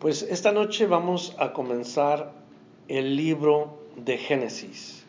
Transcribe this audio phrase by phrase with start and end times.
[0.00, 2.32] Pues esta noche vamos a comenzar
[2.88, 5.04] el libro de Génesis.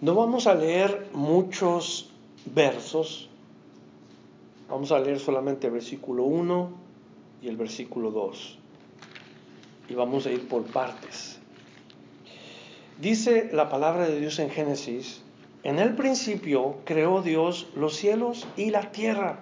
[0.00, 2.10] No vamos a leer muchos
[2.46, 3.28] versos,
[4.70, 6.70] vamos a leer solamente el versículo 1
[7.42, 8.58] y el versículo 2.
[9.90, 11.38] Y vamos a ir por partes.
[12.98, 15.20] Dice la palabra de Dios en Génesis,
[15.64, 19.40] en el principio creó Dios los cielos y la tierra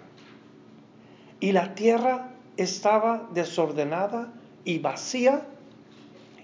[1.40, 4.32] y la tierra estaba desordenada
[4.64, 5.46] y vacía,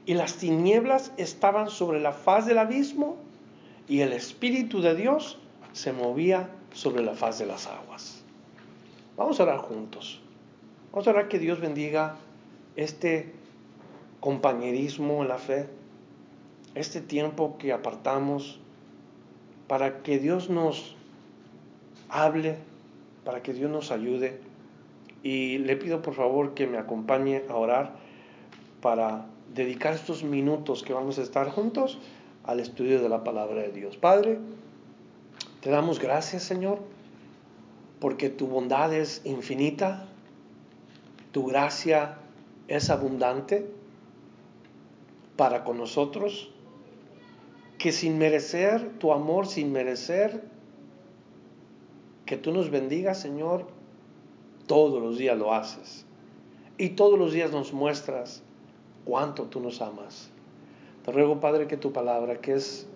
[0.07, 3.17] y las tinieblas estaban sobre la faz del abismo,
[3.87, 5.39] y el Espíritu de Dios
[5.73, 8.23] se movía sobre la faz de las aguas.
[9.17, 10.21] Vamos a orar juntos.
[10.93, 12.17] Vamos a orar que Dios bendiga
[12.77, 13.33] este
[14.21, 15.69] compañerismo en la fe,
[16.75, 18.61] este tiempo que apartamos
[19.69, 20.97] para que Dios nos
[22.09, 22.57] hable,
[23.25, 24.41] para que Dios nos ayude
[25.27, 27.97] y le pido por favor que me acompañe a orar
[28.81, 31.99] para dedicar estos minutos que vamos a estar juntos
[32.45, 33.97] al estudio de la palabra de Dios.
[33.97, 34.39] Padre,
[35.63, 36.79] te damos gracias Señor,
[37.99, 40.07] porque tu bondad es infinita,
[41.33, 42.19] tu gracia
[42.69, 43.69] es abundante
[45.35, 46.53] para con nosotros,
[47.79, 50.45] que sin merecer tu amor, sin merecer
[52.27, 53.75] que tú nos bendigas, Señor,
[54.67, 56.05] todos los días lo haces.
[56.79, 58.43] Y todos los días nos muestras
[59.05, 60.31] cuánto tú nos amas.
[61.05, 62.87] Te ruego, Padre, que tu palabra, que es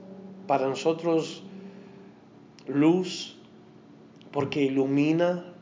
[0.47, 1.43] para nosotros
[2.67, 3.39] luz,
[4.33, 5.55] porque ilumina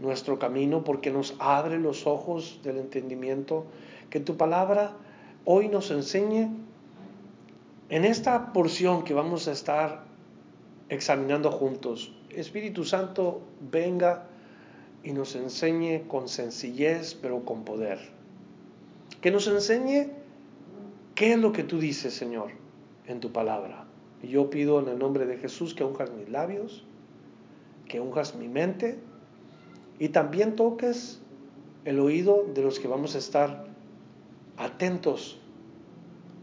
[0.00, 3.66] nuestro camino, porque nos abre los ojos del entendimiento,
[4.10, 4.96] que tu palabra
[5.44, 6.48] hoy nos enseñe
[7.88, 10.04] en esta porción que vamos a estar
[10.88, 12.12] examinando juntos.
[12.30, 14.28] Espíritu Santo, venga
[15.06, 18.00] y nos enseñe con sencillez, pero con poder.
[19.20, 20.08] Que nos enseñe
[21.14, 22.50] qué es lo que tú dices, Señor,
[23.06, 23.86] en tu palabra.
[24.20, 26.84] Y yo pido en el nombre de Jesús que unjas mis labios,
[27.86, 28.98] que unjas mi mente
[30.00, 31.20] y también toques
[31.84, 33.64] el oído de los que vamos a estar
[34.56, 35.38] atentos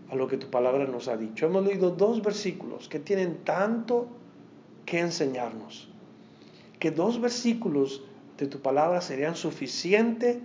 [0.09, 1.47] a lo que tu palabra nos ha dicho.
[1.47, 4.07] Hemos leído dos versículos que tienen tanto
[4.85, 5.89] que enseñarnos,
[6.79, 8.03] que dos versículos
[8.37, 10.37] de tu palabra serían suficientes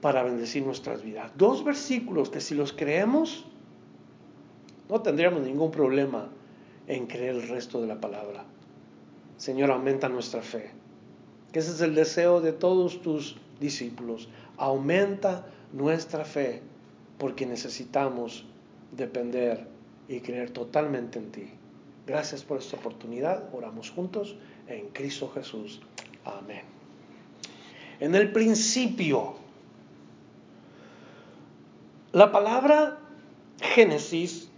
[0.00, 1.30] para bendecir nuestras vidas.
[1.36, 3.44] Dos versículos que si los creemos,
[4.88, 6.28] no tendríamos ningún problema
[6.86, 8.44] en creer el resto de la palabra.
[9.36, 10.70] Señor, aumenta nuestra fe.
[11.52, 14.28] Que ese es el deseo de todos tus discípulos.
[14.56, 16.62] Aumenta nuestra fe
[17.18, 18.46] porque necesitamos
[18.96, 19.66] depender
[20.08, 21.50] y creer totalmente en ti.
[22.06, 23.52] Gracias por esta oportunidad.
[23.52, 24.36] Oramos juntos
[24.68, 25.80] en Cristo Jesús.
[26.24, 26.75] Amén
[28.00, 29.34] en el principio.
[32.12, 32.98] La palabra
[33.60, 34.48] Génesis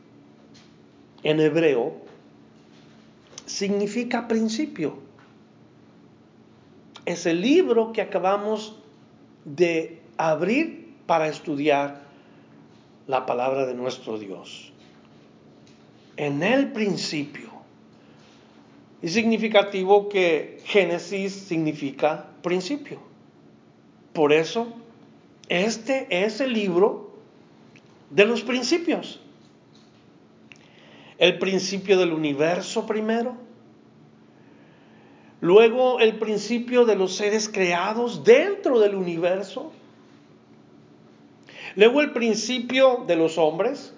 [1.22, 1.96] en hebreo
[3.46, 4.98] significa principio.
[7.04, 8.76] Es el libro que acabamos
[9.44, 12.02] de abrir para estudiar
[13.06, 14.72] la palabra de nuestro Dios.
[16.16, 17.48] En el principio.
[19.00, 23.07] Es significativo que Génesis significa principio.
[24.18, 24.66] Por eso,
[25.48, 27.12] este es el libro
[28.10, 29.20] de los principios.
[31.18, 33.36] El principio del universo primero,
[35.40, 39.70] luego el principio de los seres creados dentro del universo,
[41.76, 43.94] luego el principio de los hombres.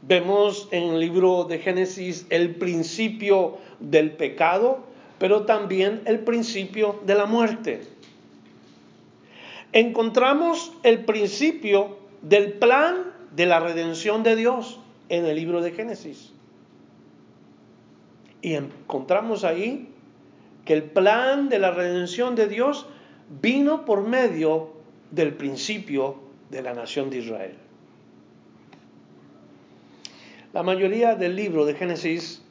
[0.00, 4.86] Vemos en el libro de Génesis el principio del pecado,
[5.18, 7.99] pero también el principio de la muerte
[9.72, 16.32] encontramos el principio del plan de la redención de Dios en el libro de Génesis.
[18.42, 19.88] Y encontramos ahí
[20.64, 22.86] que el plan de la redención de Dios
[23.40, 24.72] vino por medio
[25.10, 26.16] del principio
[26.50, 27.54] de la nación de Israel.
[30.52, 32.42] La mayoría del libro de Génesis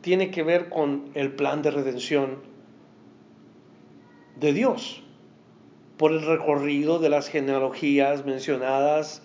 [0.00, 2.38] tiene que ver con el plan de redención
[4.38, 5.02] de Dios
[5.98, 9.22] por el recorrido de las genealogías mencionadas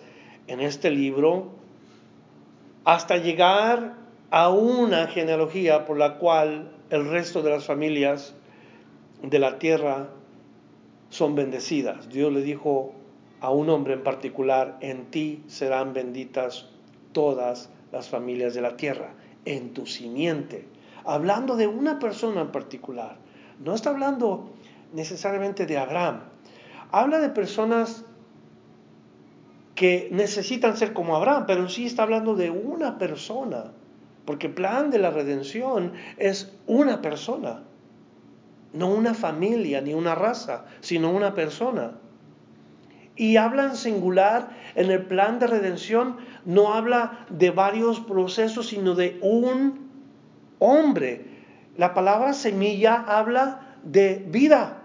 [0.48, 1.52] en este libro
[2.84, 3.94] hasta llegar
[4.30, 8.34] a una genealogía por la cual el resto de las familias
[9.22, 10.08] de la tierra
[11.08, 12.08] son bendecidas.
[12.08, 12.92] Dios le dijo
[13.40, 16.66] a un hombre en particular, en ti serán benditas
[17.12, 20.66] todas las familias de la tierra, en tu simiente.
[21.04, 23.16] Hablando de una persona en particular.
[23.60, 24.50] No está hablando
[24.92, 26.33] necesariamente de Abraham.
[26.90, 28.04] Habla de personas
[29.74, 33.72] que necesitan ser como Abraham, pero sí está hablando de una persona,
[34.24, 37.64] porque el plan de la redención es una persona,
[38.72, 41.92] no una familia ni una raza, sino una persona.
[43.16, 48.94] Y habla en singular, en el plan de redención no habla de varios procesos, sino
[48.94, 49.90] de un
[50.58, 51.26] hombre.
[51.76, 54.83] La palabra semilla habla de vida.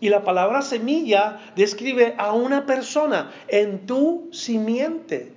[0.00, 3.30] Y la palabra semilla describe a una persona.
[3.48, 5.32] En tu simiente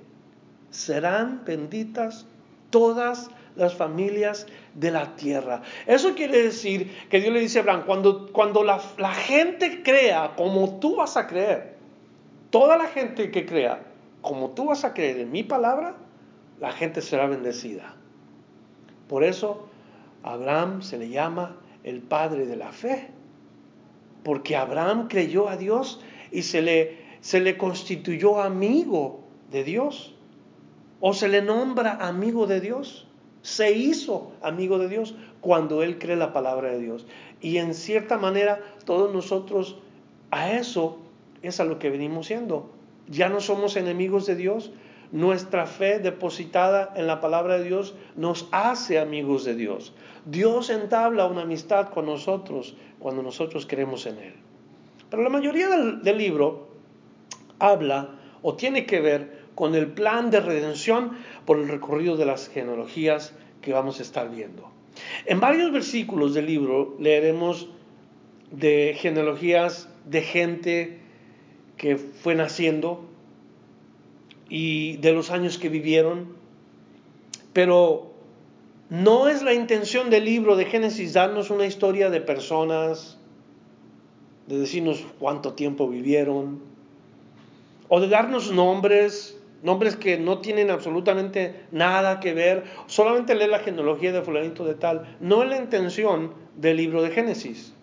[0.70, 2.26] serán benditas
[2.70, 5.62] todas las familias de la tierra.
[5.86, 10.34] Eso quiere decir que Dios le dice a Abraham, cuando, cuando la, la gente crea
[10.36, 11.76] como tú vas a creer,
[12.50, 13.84] toda la gente que crea
[14.22, 15.96] como tú vas a creer en mi palabra,
[16.60, 17.96] la gente será bendecida.
[19.08, 19.68] Por eso
[20.24, 23.12] Abraham se le llama el padre de la fe
[24.24, 26.02] porque Abraham creyó a Dios
[26.32, 29.22] y se le, se le constituyó amigo
[29.52, 30.16] de Dios,
[31.00, 33.08] o se le nombra amigo de Dios,
[33.42, 37.06] se hizo amigo de Dios cuando él cree la palabra de Dios.
[37.42, 39.78] Y en cierta manera todos nosotros
[40.32, 40.98] a eso
[41.42, 42.70] es a lo que venimos siendo.
[43.08, 44.72] Ya no somos enemigos de Dios,
[45.12, 49.94] nuestra fe depositada en la palabra de Dios nos hace amigos de Dios.
[50.26, 54.34] Dios entabla una amistad con nosotros cuando nosotros creemos en Él.
[55.10, 56.70] Pero la mayoría del, libro
[57.58, 62.48] habla o tiene que ver con el plan de redención por el recorrido de las
[62.48, 64.70] genealogías que vamos a estar viendo.
[65.26, 67.70] En varios versículos del libro leeremos
[68.52, 71.00] de genealogías de gente
[71.78, 73.10] que fue naciendo
[74.50, 76.34] y de los años que vivieron,
[77.54, 78.12] pero
[78.90, 83.18] no es la intención del libro de Génesis darnos una historia de personas,
[84.48, 86.60] de decirnos cuánto tiempo vivieron,
[87.88, 93.60] o de darnos nombres, nombres que no tienen absolutamente nada que ver, solamente leer la
[93.60, 95.18] genealogía de fulanito de tal.
[95.20, 97.74] No es la intención del libro de Génesis.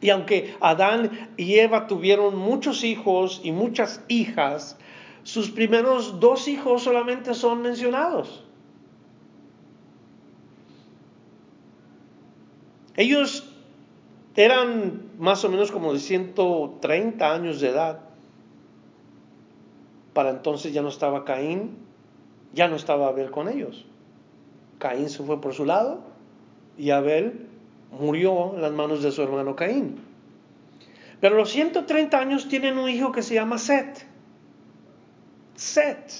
[0.00, 4.76] Y aunque Adán y Eva tuvieron muchos hijos y muchas hijas,
[5.24, 8.44] sus primeros dos hijos solamente son mencionados.
[12.96, 13.50] Ellos
[14.36, 18.00] eran más o menos como de 130 años de edad.
[20.12, 21.78] Para entonces ya no estaba Caín,
[22.52, 23.86] ya no estaba Abel con ellos.
[24.78, 26.02] Caín se fue por su lado
[26.76, 27.48] y Abel
[27.98, 30.00] murió en las manos de su hermano Caín.
[31.20, 34.13] Pero los 130 años tienen un hijo que se llama Set.
[35.54, 36.12] Set.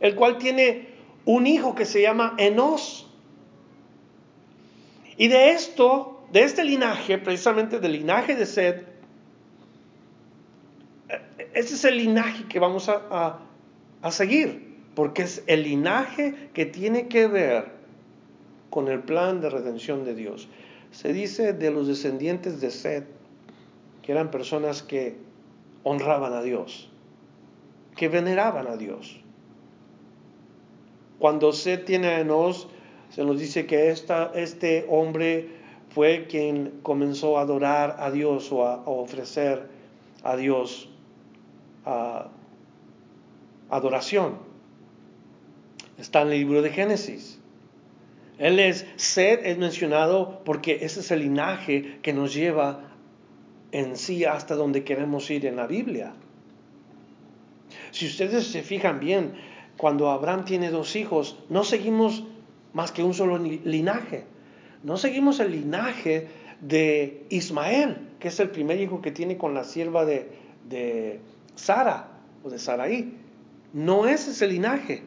[0.00, 0.88] El cual tiene
[1.24, 3.08] un hijo que se llama Enos.
[5.16, 8.82] Y de esto, de este linaje, precisamente del linaje de Sed,
[11.52, 13.40] ese es el linaje que vamos a,
[14.02, 17.72] a seguir, porque es el linaje que tiene que ver
[18.70, 20.48] con el plan de redención de Dios.
[20.92, 23.04] Se dice de los descendientes de Sed
[24.02, 25.16] que eran personas que
[25.82, 26.89] honraban a Dios,
[27.96, 29.20] que veneraban a Dios.
[31.18, 32.68] Cuando Sed tiene a Enos,
[33.10, 35.50] se nos dice que este hombre
[35.90, 39.68] fue quien comenzó a adorar a Dios o a, ofrecer
[40.22, 40.88] a Dios
[43.68, 44.38] adoración.
[45.98, 47.38] Está en el libro de Génesis.
[48.38, 52.90] Él es, Sed es mencionado porque ese es el linaje que nos lleva
[53.72, 56.14] en sí hasta donde queremos ir en la Biblia.
[57.90, 59.34] Si ustedes se fijan bien,
[59.76, 62.24] cuando Abraham tiene dos hijos, no seguimos
[62.72, 64.24] más que un solo linaje.
[64.82, 66.28] No seguimos el linaje
[66.60, 71.20] de Ismael, que es el primer hijo que tiene con la sierva de,
[71.54, 72.08] Sara
[72.42, 73.16] o de Saraí.
[73.72, 75.02] No es ese linaje.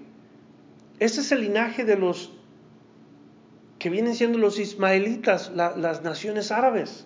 [1.00, 2.32] Ese es el linaje de los
[3.80, 7.06] que vienen siendo los ismaelitas, las naciones árabes.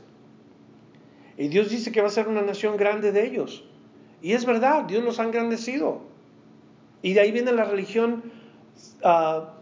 [1.37, 3.66] Y Dios dice que va a ser una nación grande de ellos.
[4.21, 6.01] Y es verdad, Dios los ha engrandecido.
[7.01, 8.23] Y de ahí viene la religión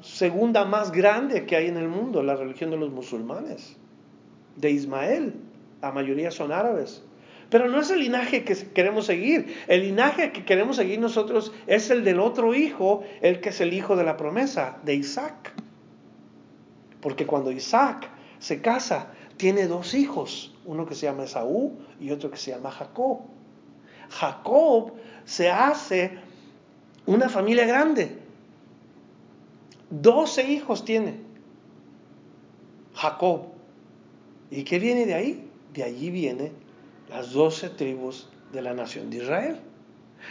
[0.01, 3.77] segunda más grande que hay en el mundo, la religión de los musulmanes,
[4.55, 5.33] de Ismael.
[5.81, 7.03] La mayoría son árabes.
[7.49, 9.55] Pero no es el linaje que queremos seguir.
[9.67, 13.73] El linaje que queremos seguir nosotros es el del otro hijo, el que es el
[13.73, 15.53] hijo de la promesa, de Isaac.
[17.01, 18.09] Porque cuando Isaac
[18.39, 22.71] se casa, tiene dos hijos, uno que se llama Esaú y otro que se llama
[22.71, 23.19] Jacob.
[24.09, 24.93] Jacob
[25.25, 26.17] se hace
[27.05, 28.17] una familia grande.
[29.89, 31.19] Doce hijos tiene
[32.93, 33.47] Jacob.
[34.51, 35.49] ¿Y qué viene de ahí?
[35.73, 36.53] De allí vienen
[37.09, 39.59] las doce tribus de la nación de Israel.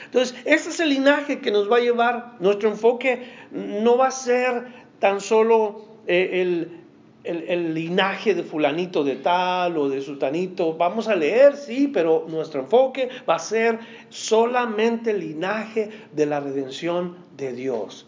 [0.06, 2.36] Entonces, este es el linaje que nos va a llevar.
[2.40, 4.66] Nuestro enfoque no va a ser
[4.98, 6.83] tan solo eh, el,
[7.24, 10.74] el, linaje de fulanito de tal o de sultanito.
[10.74, 13.78] Vamos a leer, sí, pero nuestro enfoque va a ser
[14.10, 18.06] solamente el linaje de la redención de Dios.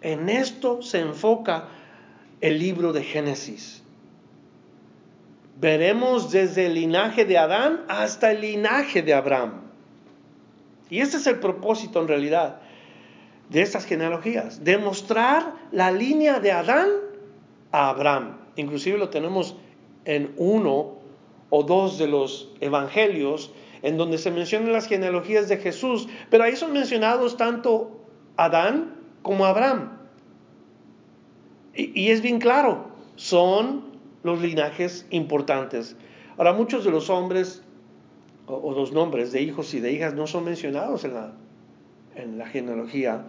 [0.00, 1.68] En esto se enfoca
[2.40, 3.82] el libro de Génesis.
[5.60, 9.62] Veremos desde el linaje de Adán hasta el linaje de Abraham.
[10.90, 12.60] Y ese es el propósito en realidad
[13.48, 16.88] de estas genealogías, demostrar la línea de Adán
[17.72, 18.37] a Abraham.
[18.58, 19.54] Inclusive lo tenemos
[20.04, 20.96] en uno
[21.48, 26.56] o dos de los evangelios en donde se mencionan las genealogías de Jesús, pero ahí
[26.56, 28.00] son mencionados tanto
[28.36, 29.92] Adán como Abraham.
[31.72, 33.84] Y, es bien claro, son
[34.24, 35.96] los linajes importantes.
[36.36, 37.62] Ahora, muchos de los hombres
[38.48, 41.32] o, los nombres de hijos y de hijas no son mencionados en la,
[42.16, 43.24] en la genealogía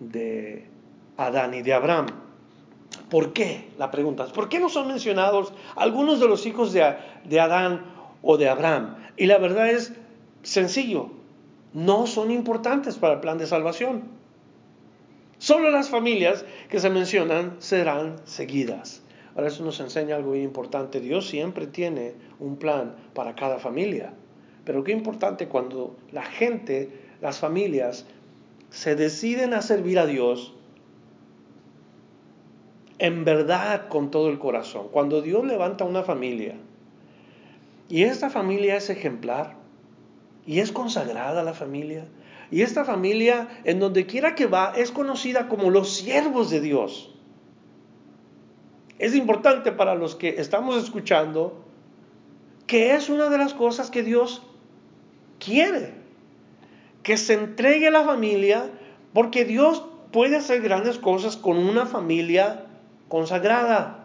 [0.00, 0.66] de
[1.18, 2.06] Adán y de Abraham.
[3.10, 3.68] ¿Por qué?
[3.78, 7.84] La pregunta ¿por qué no son mencionados algunos de los hijos de, de Adán
[8.22, 8.96] o de Abraham?
[9.16, 9.92] Y la verdad es
[10.42, 11.10] sencillo,
[11.72, 14.04] no son importantes para el plan de salvación.
[15.38, 19.02] Solo las familias que se mencionan serán seguidas.
[19.34, 21.00] Ahora eso nos enseña algo muy importante.
[21.00, 24.14] Dios siempre tiene un plan para cada familia.
[24.64, 26.88] Pero qué importante cuando la gente,
[27.20, 28.06] las familias,
[28.70, 30.54] se deciden a servir a Dios
[32.98, 34.88] en verdad con todo el corazón.
[34.90, 36.56] Cuando Dios levanta una familia
[37.88, 39.56] y esta familia es ejemplar
[40.46, 42.06] y es consagrada la familia
[42.50, 47.10] y esta familia, en donde quiera que va, es conocida como los siervos de Dios.
[48.98, 51.64] Es importante para los que estamos escuchando
[52.66, 54.42] que es una de las cosas que Dios
[55.38, 55.94] quiere.
[57.02, 58.70] Que se entregue a la familia,
[59.12, 62.63] porque Dios puede hacer grandes cosas con una familia
[63.08, 64.04] consagrada.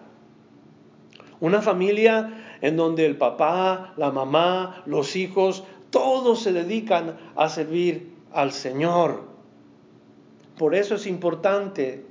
[1.39, 8.13] Una familia en donde el papá, la mamá, los hijos, todos se dedican a servir
[8.33, 9.23] al Señor.
[10.57, 12.05] Por eso es importante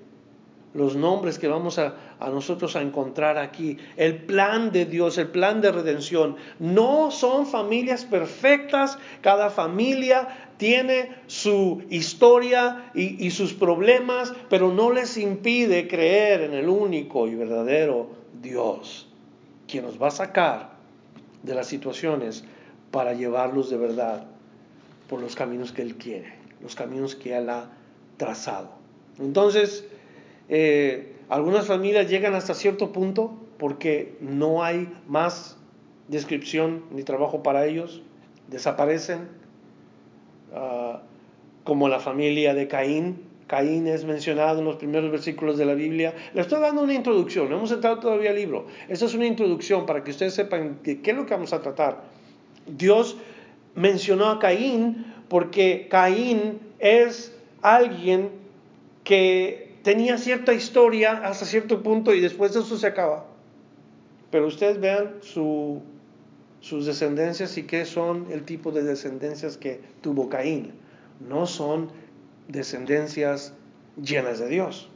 [0.75, 1.95] los nombres que vamos a,
[2.27, 3.79] nosotros a encontrar aquí.
[3.97, 6.37] El plan de Dios, el plan de redención.
[6.59, 8.99] No son familias perfectas.
[9.21, 16.55] Cada familia tiene su historia y, y sus problemas, pero no les impide creer en
[16.55, 18.11] el único y verdadero
[18.43, 19.09] Dios,
[19.69, 20.71] quien nos va a sacar
[21.43, 22.45] de las situaciones
[22.91, 24.27] para llevarlos de verdad
[25.09, 27.71] por los caminos que Él quiere, los caminos que Él ha
[28.17, 28.71] trazado.
[29.19, 29.85] Entonces,
[30.49, 35.59] eh, algunas familias llegan hasta cierto punto porque no hay más
[36.09, 38.03] descripción ni trabajo para ellos,
[38.49, 39.29] desaparecen,
[40.55, 41.03] ah,
[41.65, 43.27] como la familia de Caín.
[43.47, 46.15] Caín es mencionado en los primeros versículos de la Biblia.
[46.35, 48.67] Le estoy dando una introducción, no hemos entrado todavía al libro.
[48.89, 52.05] Esta es una introducción para que ustedes sepan qué es lo que vamos a tratar.
[52.67, 53.17] Dios
[53.75, 58.31] mencionó a Caín porque Caín es alguien
[59.05, 63.25] que tenía cierta historia hasta cierto punto y después de eso se acaba.
[64.31, 70.75] Pero ustedes vean sus descendencias y qué son el tipo de descendencias que tuvo Caín.
[71.27, 71.89] No son
[72.49, 73.55] descendencias
[73.97, 74.91] llenas de Dios.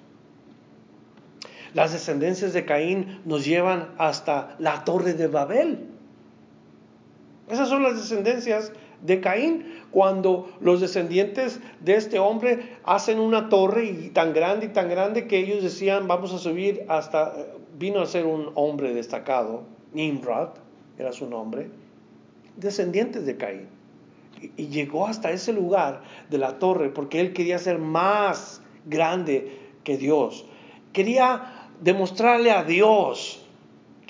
[1.73, 5.87] Las descendencias de Caín nos llevan hasta la torre de Babel.
[7.49, 8.73] Esas son las descendencias
[9.03, 14.69] de Caín, cuando los descendientes de este hombre hacen una torre y tan grande y
[14.71, 17.35] tan grande que ellos decían, vamos a subir hasta,
[17.79, 20.51] vino a ser un hombre destacado, Nimrod,
[20.99, 21.69] era su nombre,
[22.57, 23.69] descendientes de Caín.
[24.41, 29.59] Y, y llegó hasta ese lugar de la torre porque él quería ser más grande
[29.85, 30.47] que Dios.
[30.93, 33.42] Quería demostrarle a Dios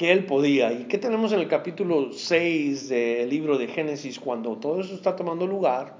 [0.02, 0.73] que él podía.
[0.73, 5.14] ¿Y qué tenemos en el capítulo 6 del libro de Génesis cuando todo eso está
[5.14, 5.94] tomando lugar?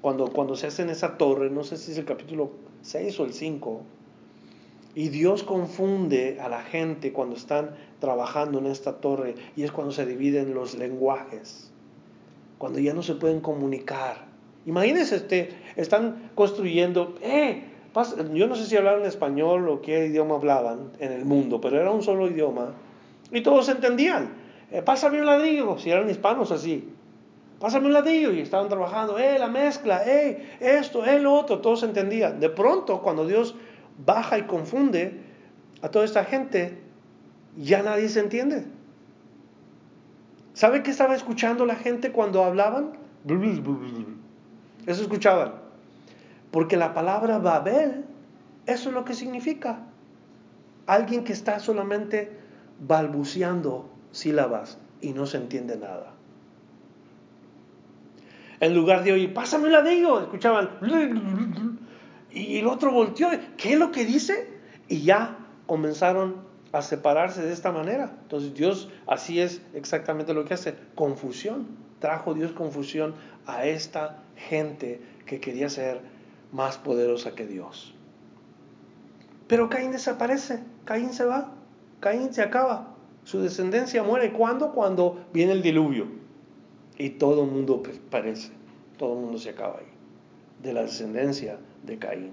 [0.00, 2.52] Cuando, cuando se hace en esa torre, no sé si es el capítulo
[2.82, 3.82] 6 o el 5,
[4.94, 9.92] y Dios confunde a la gente cuando están trabajando en esta torre y es cuando
[9.92, 11.72] se dividen los lenguajes,
[12.58, 14.26] cuando ya no se pueden comunicar.
[14.64, 17.64] Imagínense, este, están construyendo, ¡eh!
[18.32, 21.90] Yo no sé si hablaban español o qué idioma hablaban en el mundo, pero era
[21.90, 22.72] un solo idioma
[23.30, 24.30] y todos entendían.
[24.70, 26.88] Eh, pásame un ladrillo, si eran hispanos así.
[27.60, 31.82] Pásame un ladrillo y estaban trabajando, eh, la mezcla, eh, esto, eh, lo otro, todos
[31.82, 32.40] entendían.
[32.40, 33.54] De pronto, cuando Dios
[34.04, 35.20] baja y confunde
[35.80, 36.78] a toda esta gente,
[37.56, 38.66] ya nadie se entiende.
[40.52, 42.98] ¿Sabe qué estaba escuchando la gente cuando hablaban?
[44.86, 45.63] Eso escuchaban.
[46.54, 48.04] Porque la palabra Babel,
[48.66, 49.80] eso es lo que significa.
[50.86, 52.30] Alguien que está solamente
[52.78, 56.12] balbuceando sílabas y no se entiende nada.
[58.60, 60.70] En lugar de oír, pásame la ellos, escuchaban.
[62.30, 64.48] Y el otro volteó, ¿qué es lo que dice?
[64.86, 66.36] Y ya comenzaron
[66.70, 68.16] a separarse de esta manera.
[68.22, 71.66] Entonces Dios así es exactamente lo que hace, confusión.
[71.98, 76.13] Trajo Dios confusión a esta gente que quería ser
[76.54, 77.92] más poderosa que Dios.
[79.48, 81.52] Pero Caín desaparece, Caín se va,
[82.00, 82.94] Caín se acaba,
[83.24, 84.32] su descendencia muere.
[84.32, 84.72] ¿Cuándo?
[84.72, 86.06] Cuando viene el diluvio.
[86.96, 88.52] Y todo el mundo perece,
[88.96, 89.92] todo el mundo se acaba ahí,
[90.62, 92.32] de la descendencia de Caín.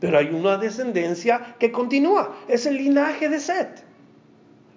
[0.00, 3.84] Pero hay una descendencia que continúa, es el linaje de Set.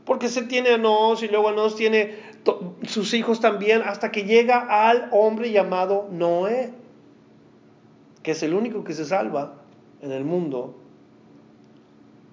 [0.03, 2.15] Porque Set tiene a Nos y luego Nos tiene
[2.83, 6.73] sus hijos también hasta que llega al hombre llamado Noé,
[8.27, 9.53] que es el único que se salva
[10.01, 10.75] en el mundo,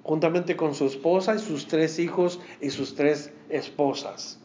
[0.02, 4.40] juntamente con su esposa y sus tres hijos y sus tres esposas,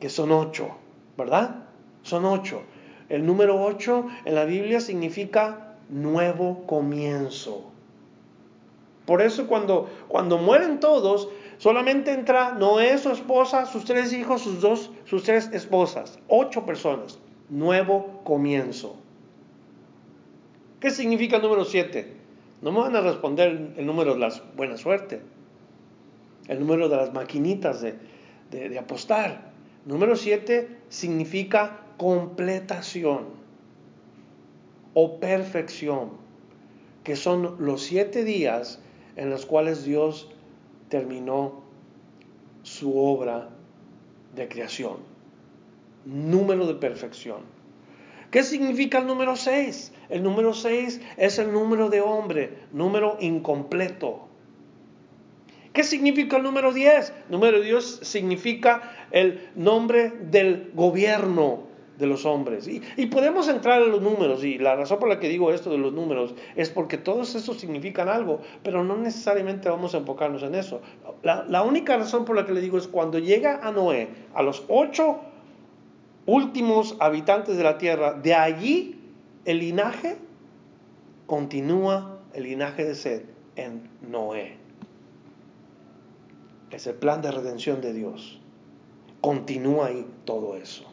[0.00, 0.70] que son ocho,
[1.16, 1.66] ¿verdad?
[2.02, 2.62] Son ocho.
[3.08, 7.62] El número ocho en la Biblia significa nuevo comienzo.
[9.06, 14.60] Por eso cuando, cuando mueren todos, solamente entra Noé, su esposa, sus tres hijos, sus
[14.60, 16.18] dos, sus tres esposas.
[16.26, 17.20] Ocho personas.
[17.48, 19.03] Nuevo comienzo.
[20.80, 22.12] ¿Qué significa el número siete?
[22.62, 25.20] No me van a responder el número de la buena suerte.
[26.48, 27.94] El número de las maquinitas de,
[28.50, 29.52] de, apostar.
[29.86, 33.26] Número siete significa completación
[34.94, 36.10] o perfección,
[37.02, 38.80] que son los siete días
[39.16, 40.30] en los cuales Dios
[40.88, 41.62] terminó
[42.62, 43.50] su obra
[44.34, 44.98] de creación.
[46.04, 47.38] Número de perfección.
[48.30, 49.92] ¿Qué significa el número 6?
[50.08, 54.28] El número 6 es el número de hombre, número incompleto.
[55.72, 57.12] ¿Qué significa el número 10?
[57.30, 62.68] Número 10 significa el nombre del gobierno de los hombres.
[62.68, 65.78] Y, podemos entrar en los números, y la razón por la que digo esto de
[65.78, 70.54] los números es porque todos esos significan algo, pero no necesariamente vamos a enfocarnos en
[70.54, 70.80] eso.
[71.22, 74.42] La, la única razón por la que le digo es cuando llega a Noé, a
[74.42, 75.20] los ocho
[76.26, 79.03] últimos habitantes de la tierra, de allí
[79.44, 80.16] el linaje
[81.26, 83.22] continúa el linaje de Sed
[83.56, 84.56] en Noé.
[86.70, 88.40] Es el plan de redención de Dios.
[89.20, 90.84] Continúa ahí todo eso.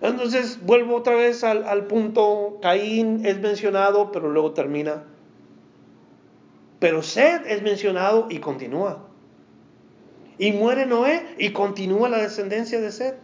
[0.00, 5.04] Entonces vuelvo otra vez al, punto, Caín es mencionado, pero luego termina.
[6.80, 9.08] Pero Sed es mencionado y continúa.
[10.36, 13.14] Y muere Noé y continúa la descendencia de Sed.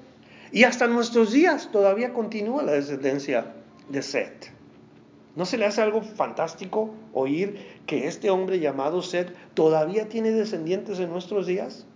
[0.53, 3.55] Y hasta nuestros días todavía continúa la descendencia
[3.90, 4.46] de Seth.
[5.37, 10.98] ¿No se le hace algo fantástico oír que este hombre llamado Seth todavía tiene descendientes
[10.98, 11.87] en nuestros días?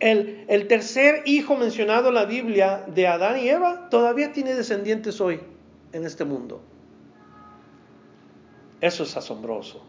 [0.00, 5.20] El, el, tercer hijo mencionado en la Biblia de Adán y Eva todavía tiene descendientes
[5.20, 5.40] hoy
[5.92, 6.60] en este mundo.
[8.80, 9.82] Eso es asombroso.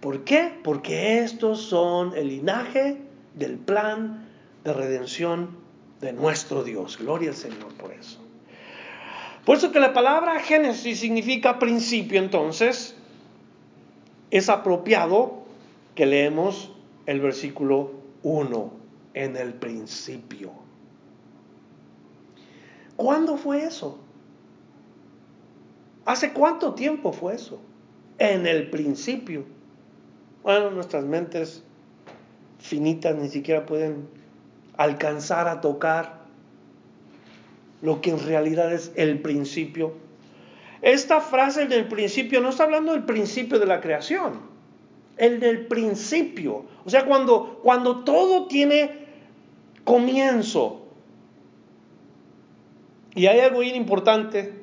[0.00, 0.52] ¿Por qué?
[0.62, 2.98] Porque estos son el linaje
[3.34, 4.28] del plan
[4.62, 5.58] de redención
[6.00, 6.98] de nuestro Dios.
[6.98, 8.19] Gloria al Señor por eso.
[9.50, 12.94] Por eso que la palabra Génesis significa principio, entonces
[14.30, 15.42] es apropiado
[15.96, 16.70] que leemos
[17.06, 17.90] el versículo
[18.22, 18.72] 1
[19.14, 20.52] en el principio.
[22.94, 23.98] ¿Cuándo fue eso?
[26.04, 27.60] ¿Hace cuánto tiempo fue eso?
[28.18, 29.46] En el principio.
[30.44, 31.64] Bueno, nuestras mentes
[32.60, 34.08] finitas ni siquiera pueden
[34.76, 36.19] alcanzar a tocar
[37.82, 39.94] lo que en realidad es el principio.
[40.82, 44.40] Esta frase del principio no está hablando del principio de la creación,
[45.16, 46.64] el del principio.
[46.84, 49.06] O sea, cuando, cuando todo tiene
[49.84, 50.86] comienzo.
[53.14, 54.60] Y hay algo bien importante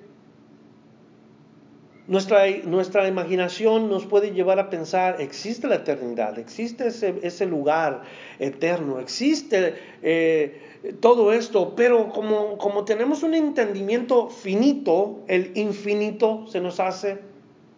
[2.08, 8.03] nuestra, imaginación nos puede llevar a pensar, existe la eternidad, existe ese, lugar
[8.39, 10.62] eterno, existe eh,
[10.93, 17.19] todo esto, pero como, como tenemos un entendimiento finito, el infinito se nos hace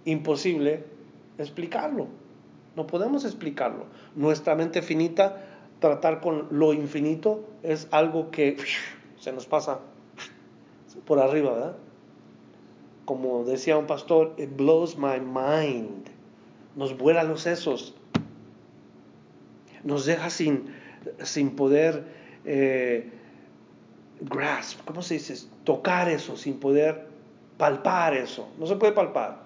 [0.05, 0.83] imposible
[1.37, 2.07] explicarlo.
[2.75, 3.85] No podemos explicarlo.
[4.15, 5.45] Nuestra mente finita,
[5.79, 8.57] tratar con lo infinito es algo que
[9.19, 9.79] se nos pasa
[11.05, 11.75] por arriba, ¿verdad?
[13.09, 16.07] como decía un pastor, it blows my mind.
[16.75, 17.95] Nos vuela los sesos.
[19.83, 20.65] nos deja sin,
[21.23, 23.09] sin poder eh,
[24.21, 25.35] grasp, ¿cómo se dice?
[25.63, 27.07] Tocar eso, sin poder
[27.57, 28.49] palpar eso.
[28.57, 29.43] No se puede palpar.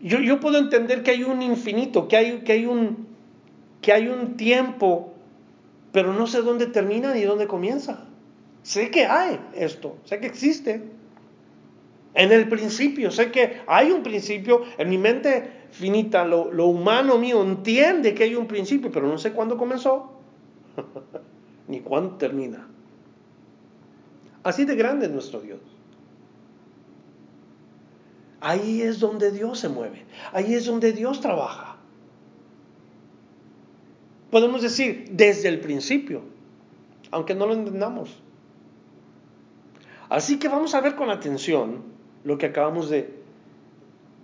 [0.00, 3.06] Yo, yo puedo entender que hay un infinito, que hay, que hay, un,
[3.80, 5.14] que hay un tiempo,
[5.92, 8.04] pero no sé dónde termina ni dónde comienza.
[8.62, 10.82] Sé que hay esto, sé que existe.
[12.14, 17.18] En el principio, sé que hay un principio, en mi mente finita, lo, lo humano
[17.18, 20.12] mío entiende que hay un principio, pero no sé cuándo comenzó,
[21.66, 22.68] ni cuándo termina.
[24.44, 25.60] Así de grande es nuestro Dios.
[28.40, 31.76] Ahí es donde Dios se mueve, ahí es donde Dios trabaja.
[34.30, 36.22] Podemos decir desde el principio,
[37.10, 38.20] aunque no lo entendamos.
[40.08, 41.82] Así que vamos a ver con atención
[42.24, 43.21] lo que acabamos de,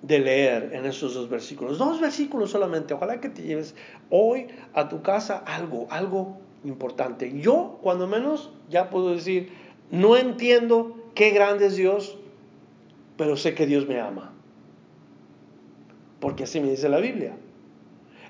[0.03, 1.79] de leer en estos dos versículos.
[1.79, 2.95] Dos versículos solamente.
[2.95, 3.75] Ojalá que te lleves
[4.11, 7.39] hoy a tu casa algo, algo importante.
[7.41, 9.53] Yo, cuando menos, ya puedo decir,
[9.91, 12.17] no entiendo qué grande es Dios,
[13.17, 14.33] pero sé que Dios me ama.
[16.21, 17.37] Porque así me dice la Biblia.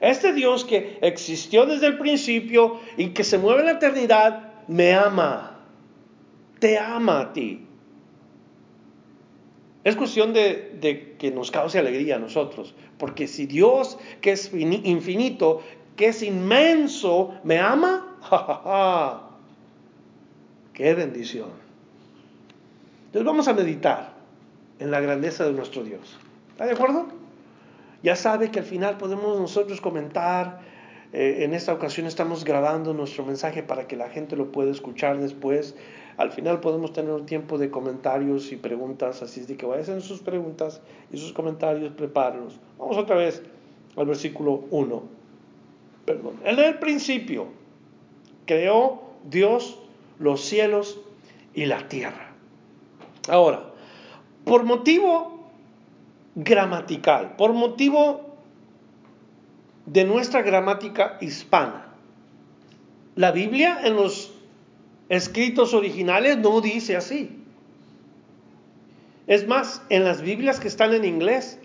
[0.00, 4.94] Este Dios que existió desde el principio y que se mueve en la eternidad, me
[4.94, 5.60] ama.
[6.60, 7.67] Te ama a ti.
[9.88, 12.74] Es cuestión de, que nos cause alegría a nosotros.
[12.98, 15.62] Porque si Dios, que es infinito,
[15.96, 19.30] que es inmenso, me ama, ¡ja,
[20.74, 21.48] qué bendición!
[23.06, 24.12] Entonces vamos a meditar
[24.78, 26.18] en la grandeza de nuestro Dios.
[26.50, 27.06] ¿Está de acuerdo?
[28.02, 30.60] Ya sabe que al final podemos nosotros comentar.
[31.14, 35.18] Eh, en esta ocasión estamos grabando nuestro mensaje para que la gente lo pueda escuchar
[35.18, 35.74] después.
[36.18, 40.00] Al final podemos tener un tiempo de comentarios y preguntas, así es de que vayan
[40.00, 42.58] sus preguntas y sus comentarios, prepárenlos.
[42.76, 43.40] Vamos otra vez
[43.96, 45.02] al versículo 1.
[46.04, 46.34] Perdón.
[46.44, 47.46] En el principio
[48.46, 49.00] creó
[49.30, 49.78] Dios
[50.18, 50.98] los cielos
[51.54, 52.32] y la tierra.
[53.28, 53.70] Ahora,
[54.44, 55.38] por motivo
[56.34, 58.22] gramatical, por motivo
[59.86, 61.86] de nuestra gramática hispana,
[63.14, 64.34] la Biblia en los
[65.08, 67.30] escritos originales no dice así.
[69.26, 71.58] Es más, en las Biblias que están en inglés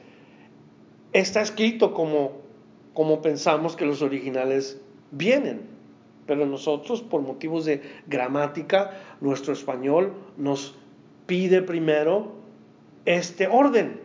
[1.13, 2.41] está escrito como,
[2.93, 5.61] como pensamos que los originales vienen.
[6.25, 10.75] Pero nosotros, por motivos de gramática, nuestro español nos
[11.25, 12.33] pide primero
[13.05, 13.99] este orden.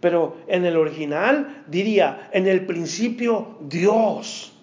[0.00, 4.56] Pero en el original diría, en el principio Dios.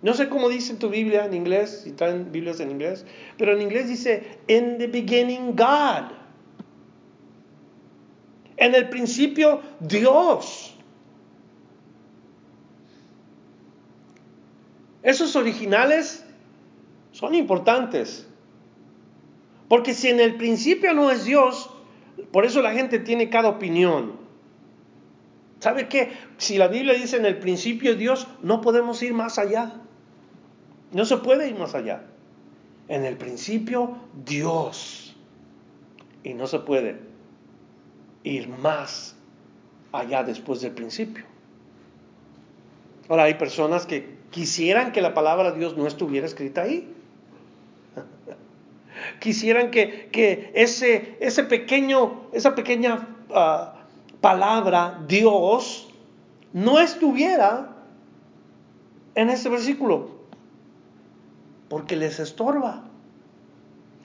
[0.00, 3.04] No sé cómo dice tu Biblia en inglés, si traen Biblias en inglés,
[3.36, 6.12] pero en inglés dice, in the beginning God.
[8.56, 10.74] En el principio Dios.
[15.02, 16.24] Esos originales
[17.12, 18.26] son importantes.
[19.68, 21.70] Porque si en el principio no es Dios,
[22.32, 24.16] por eso la gente tiene cada opinión.
[25.60, 26.12] ¿Sabe qué?
[26.36, 29.82] Si la Biblia dice en el principio Dios, no podemos ir más allá.
[30.92, 32.02] No se puede ir más allá.
[32.88, 35.14] En el principio, Dios.
[36.22, 36.98] Y no se puede
[38.24, 39.14] ir más
[39.92, 41.24] allá después del principio.
[43.08, 46.92] Ahora, hay personas que quisieran que la palabra Dios no estuviera escrita ahí.
[49.20, 53.86] quisieran que, ese, ese, pequeño, esa pequeña ah,
[54.20, 55.88] palabra, Dios,
[56.52, 57.76] no estuviera
[59.14, 60.17] en ese versículo
[61.68, 62.84] porque les estorba.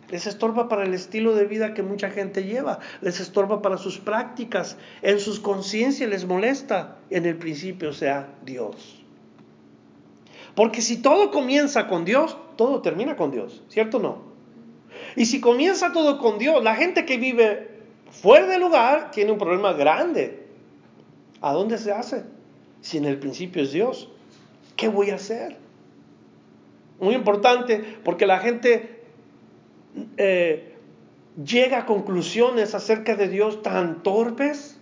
[0.10, 3.98] Les estorba para el estilo de vida que mucha gente lleva, les estorba para sus
[3.98, 6.98] prácticas, en sus conciencias les molesta.
[7.10, 9.04] En el principio sea Dios.
[10.56, 14.22] Porque si todo comienza con Dios, todo termina con Dios, ¿cierto o no?
[15.16, 17.70] Y si comienza todo con Dios, la gente que vive
[18.12, 20.48] fuera del lugar tiene un problema grande.
[21.42, 22.24] ¿A dónde se hace?
[22.82, 24.10] Si en el principio es Dios,
[24.76, 25.58] ¿qué voy a hacer?
[27.00, 29.02] Muy importante porque la gente
[30.18, 30.74] eh,
[31.44, 34.80] llega a conclusiones acerca de Dios tan torpes,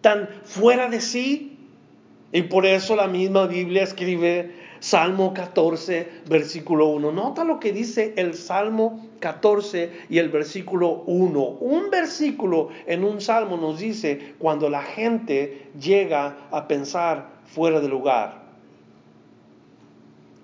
[0.00, 1.58] tan fuera de sí.
[2.32, 7.12] Y por eso la misma Biblia escribe Salmo 14, versículo 1.
[7.12, 11.40] Nota lo que dice el Salmo 14 y el versículo 1.
[11.40, 17.88] Un versículo en un salmo nos dice cuando la gente llega a pensar fuera de
[17.88, 18.39] lugar.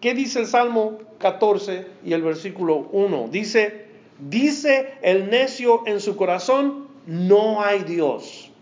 [0.07, 3.27] ¿Qué dice el Salmo 14 y el versículo 1?
[3.33, 3.87] Dice,
[4.21, 8.53] dice el necio en su corazón, no hay Dios.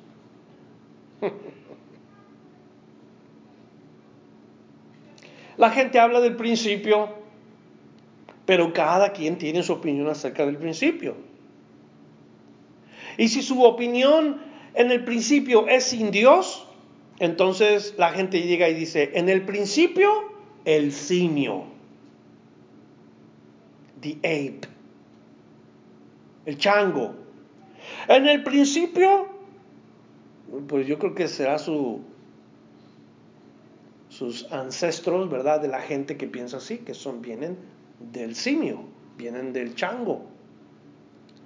[5.58, 7.10] la gente habla del principio,
[8.46, 11.14] pero cada quien tiene su opinión acerca del principio.
[13.18, 14.40] Y si su opinión
[14.72, 16.66] en el principio es sin Dios,
[17.18, 20.32] entonces la gente llega y dice, en el principio,
[20.64, 21.64] el simio,
[24.00, 24.60] the ape,
[26.46, 27.14] el chango.
[28.08, 29.28] En el principio,
[30.68, 32.00] pues yo creo que será su,
[34.08, 35.60] sus ancestros, ¿verdad?
[35.60, 37.58] De la gente que piensa así, que son, vienen
[38.12, 38.84] del simio,
[39.18, 40.26] vienen del chango.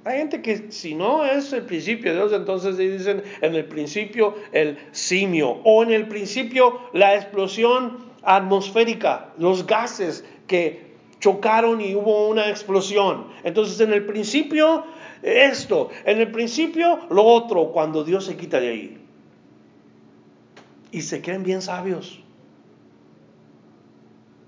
[0.04, 4.36] Hay gente que si no es el principio de Dios, entonces dicen en el principio
[4.52, 10.88] el simio o en el principio la explosión atmosférica, los gases que
[11.20, 13.28] chocaron y hubo una explosión.
[13.44, 14.84] Entonces en el principio
[15.22, 18.98] esto, en el principio lo otro, cuando Dios se quita de ahí.
[20.90, 22.20] Y se creen bien sabios.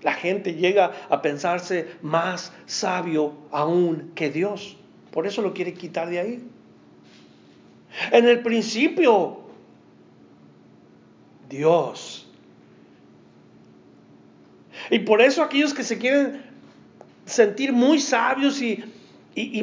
[0.01, 4.77] La gente llega a pensarse más sabio aún que Dios.
[5.11, 6.43] Por eso lo quiere quitar de ahí.
[8.11, 9.41] En el principio,
[11.49, 12.20] Dios.
[14.91, 16.43] Y por eso aquellos que se quieren
[17.25, 18.83] sentir muy sabios y,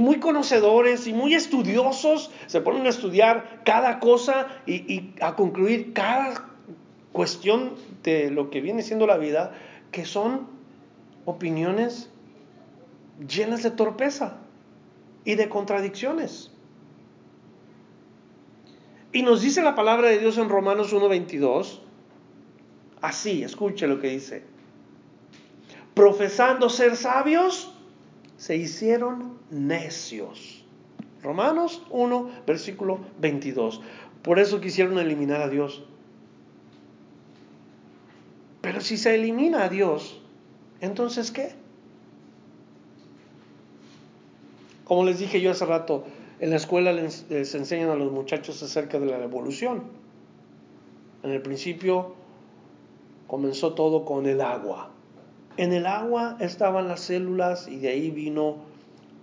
[0.01, 5.93] muy conocedores y muy estudiosos, se ponen a estudiar cada cosa y, y a concluir
[5.93, 6.49] cada
[7.13, 9.53] cuestión de lo que viene siendo la vida,
[9.93, 10.49] que son
[11.27, 12.11] opiniones
[13.29, 14.39] llenas de torpeza
[15.27, 16.51] y de contradicciones.
[19.13, 21.81] Y nos dice la palabra de Dios en Romanos 1.22,
[23.03, 24.58] así, escuche lo que dice.
[25.99, 27.73] Profesando ser sabios,
[28.37, 30.65] se hicieron necios.
[31.25, 33.81] Romanos 1, versículo 22.
[34.23, 35.83] Por eso quisieron eliminar a Dios.
[38.61, 40.23] Pero si se elimina a Dios,
[40.81, 41.51] entonces ¿qué?
[44.85, 46.05] Como les dije yo hace rato,
[46.39, 49.83] en la escuela les, enseñan a los muchachos acerca de la evolución.
[51.25, 52.15] En el principio
[53.27, 54.93] comenzó todo con el agua.
[55.59, 58.57] En el agua estaban las células y de ahí vino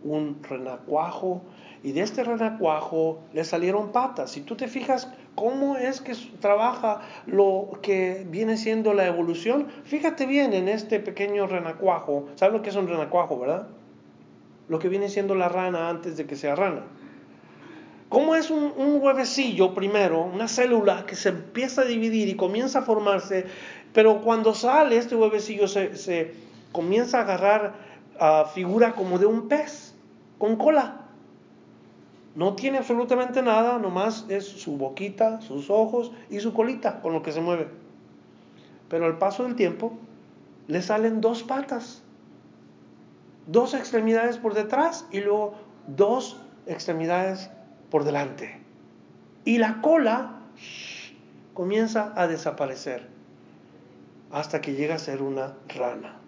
[0.03, 1.41] un renacuajo
[1.81, 4.29] y de este renacuajo le salieron patas.
[4.29, 10.27] Si tú te fijas cómo es que trabaja lo que viene siendo la evolución, fíjate
[10.27, 12.27] bien en este pequeño renacuajo.
[12.35, 13.67] ¿Sabes lo que es un renacuajo, verdad?
[14.67, 16.83] lo que viene siendo la rana antes de que sea rana.
[18.09, 18.71] ¿Cómo es un,
[19.01, 23.45] huevecillo primero, una célula que se empieza a dividir y comienza a formarse,
[23.95, 26.33] pero cuando sale este huevecillo se,
[26.73, 27.75] comienza a agarrar
[28.19, 29.93] a figura como de un pez
[30.37, 30.97] con cola?
[32.35, 37.23] No tiene absolutamente nada, nomás es su boquita, sus ojos y su colita con lo
[37.23, 37.69] que se mueve.
[38.89, 39.93] Pero al paso del tiempo
[40.67, 42.03] le salen dos patas
[43.47, 45.53] dos extremidades por detrás y luego
[45.87, 47.49] dos extremidades
[47.89, 48.59] por delante.
[49.45, 50.41] Y la cola
[51.53, 53.14] comienza a desaparecer
[54.31, 56.19] hasta que llega a ser una rana.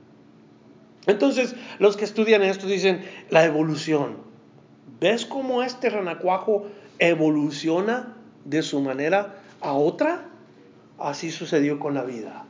[1.06, 4.18] Entonces, los que estudian esto dicen la evolución.
[5.00, 6.68] ¿Ves cómo este ranacuajo
[7.00, 10.26] evoluciona de su manera a otra?
[11.00, 12.46] Así sucedió con la vida.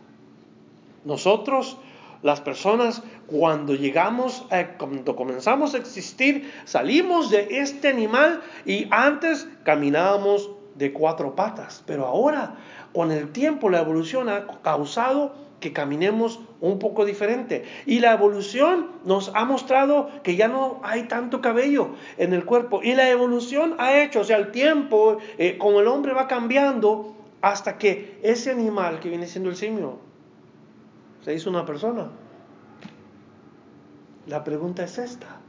[1.05, 1.77] Nosotros
[2.23, 4.45] las personas, cuando llegamos,
[4.77, 11.83] cuando comenzamos a existir, salimos de este animal y antes caminábamos de cuatro patas.
[11.86, 12.55] Pero ahora,
[12.97, 17.63] con el tiempo, la evolución ha causado que caminemos un poco diferente.
[17.86, 22.81] Y la evolución nos ha mostrado que ya no hay tanto cabello en el cuerpo.
[22.81, 27.15] Y la evolución ha hecho, o sea, el tiempo, eh, como el hombre va cambiando,
[27.41, 29.99] hasta que ese animal que viene siendo el simio,
[31.23, 32.07] se hizo una persona.
[34.25, 35.39] La pregunta es esta.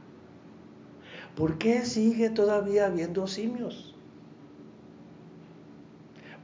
[1.35, 3.95] ¿Por qué sigue todavía habiendo simios?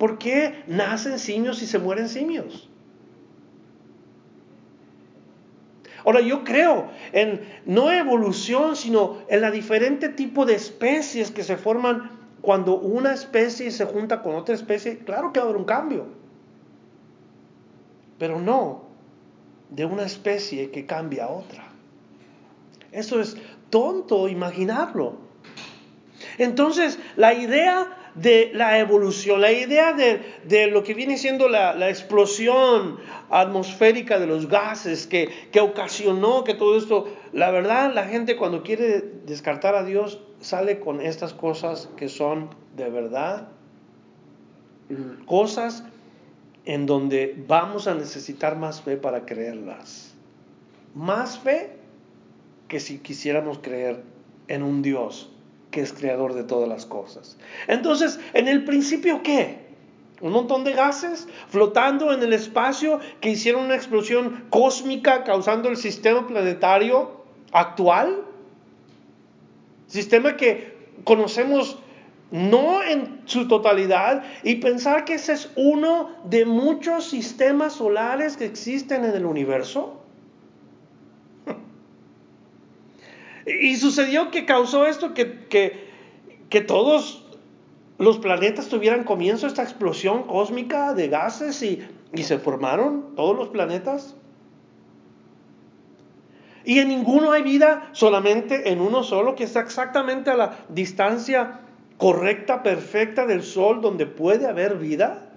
[0.05, 2.69] ¿Por qué nacen simios y se mueren simios?
[6.05, 11.57] Ahora yo creo en no evolución, sino en la diferente tipo de especies que se
[11.57, 14.99] forman cuando una especie se junta con otra especie.
[14.99, 16.05] Claro que va a haber un cambio.
[18.19, 18.83] Pero no
[19.71, 21.63] de una especie que cambia a otra.
[22.91, 23.37] Eso es
[23.71, 25.17] tonto imaginarlo.
[26.37, 32.97] Entonces, la idea de la evolución, la idea de, lo que viene siendo la, explosión
[33.29, 38.63] atmosférica de los gases que, que ocasionó que todo esto, la verdad, la gente cuando
[38.63, 43.49] quiere descartar a Dios sale con estas cosas que son de verdad
[45.25, 45.83] cosas
[46.65, 50.13] en donde vamos a necesitar más fe para creerlas.
[50.93, 51.77] Más fe
[52.67, 54.03] que si quisiéramos creer
[54.47, 55.34] en un Dios
[55.75, 57.35] que es creador de todas las cosas.
[57.67, 59.57] Entonces, en el principio, ¿qué?
[60.21, 65.75] Un montón de gases flotando en el espacio que hicieron una explosión cósmica causando el
[65.75, 68.23] sistema planetario actual.
[69.87, 71.77] Sistema que conocemos
[72.31, 78.45] no en su totalidad y pensar que ese es uno de muchos sistemas solares que
[78.45, 80.04] existen en el universo.
[83.45, 85.47] Y sucedió que causó esto, que,
[86.49, 87.25] que, todos
[87.97, 93.49] los planetas tuvieran comienzo esta explosión cósmica de gases y, y se formaron todos los
[93.49, 94.15] planetas.
[96.63, 101.59] Y en ninguno hay vida, solamente en uno solo, que está exactamente a la distancia
[101.97, 105.29] correcta, perfecta del Sol, donde puede haber vida.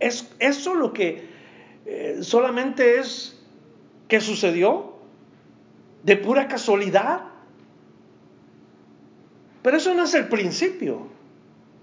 [0.00, 1.28] ¿Es eso lo que
[1.86, 3.40] eh, solamente es
[4.08, 4.97] que sucedió?
[6.08, 7.20] ¿De pura casualidad?
[9.60, 11.06] Pero eso no es el principio.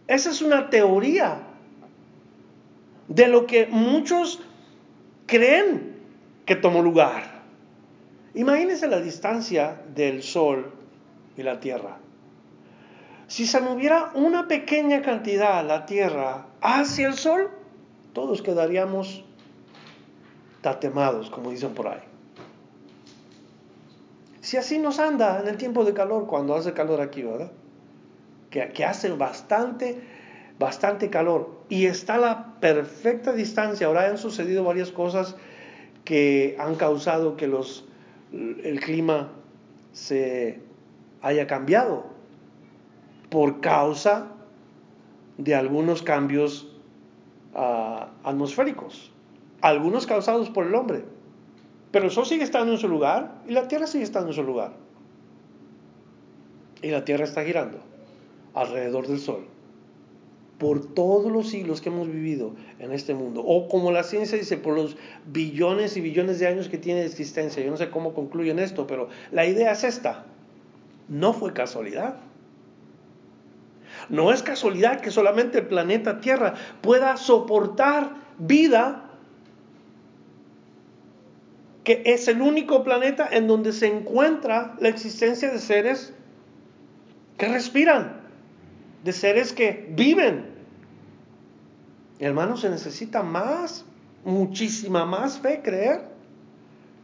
[0.08, 1.44] Esa es una teoría
[3.08, 4.42] de lo que muchos
[5.28, 5.98] creen
[6.44, 7.44] que tomó lugar.
[8.34, 10.74] Imagínense la distancia del Sol
[11.38, 12.00] y la Tierra.
[13.28, 17.52] Si se moviera una pequeña cantidad la Tierra hacia el Sol,
[18.14, 19.24] todos quedaríamos
[20.62, 22.14] tatemados, como dicen por ahí.
[24.45, 27.51] Si así nos anda en el tiempo de calor, cuando hace calor aquí, ¿verdad?
[28.51, 29.99] Que, que hace bastante,
[30.60, 31.62] bastante calor.
[31.67, 33.88] Y está a la perfecta distancia.
[33.88, 35.36] Ahora han sucedido varias cosas
[36.03, 37.86] que han causado que los,
[38.31, 39.31] el clima
[39.93, 40.60] se
[41.23, 42.05] haya cambiado
[43.31, 44.27] por causa
[45.39, 46.71] de algunos cambios
[47.55, 49.12] ah, atmosféricos,
[49.62, 51.14] algunos causados por el hombre.
[51.95, 54.43] Pero el Sol sigue estando en su lugar y la Tierra sigue estando en su
[54.43, 54.73] lugar.
[56.81, 57.77] Y la Tierra está girando
[58.53, 59.45] alrededor del Sol
[60.58, 64.58] por todos los siglos que hemos vivido en este mundo, o como la ciencia dice,
[64.58, 67.63] por los billones y billones de años que tiene de existencia.
[67.63, 70.25] Yo no sé cómo concluyen esto, pero la idea es esta.
[71.08, 72.17] No fue casualidad.
[74.10, 79.05] No es casualidad que solamente el planeta Tierra pueda soportar vida,
[81.86, 86.13] que es el único planeta en donde se encuentra la existencia de seres
[87.38, 88.21] que respiran,
[89.04, 90.48] de seres que viven.
[92.17, 93.86] Hermanos, se necesita más,
[94.26, 96.02] muchísima más fe creer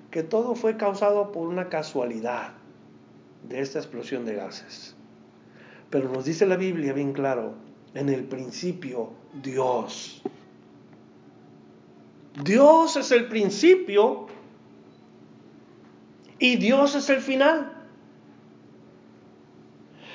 [0.10, 2.54] que todo fue causado por una casualidad
[3.48, 4.96] de esta explosión de gases.
[5.92, 7.54] Pero nos dice la Biblia bien claro,
[7.94, 9.12] en el principio
[9.44, 10.24] Dios.
[12.44, 14.31] Dios es el principio
[16.42, 17.72] y Dios es el final.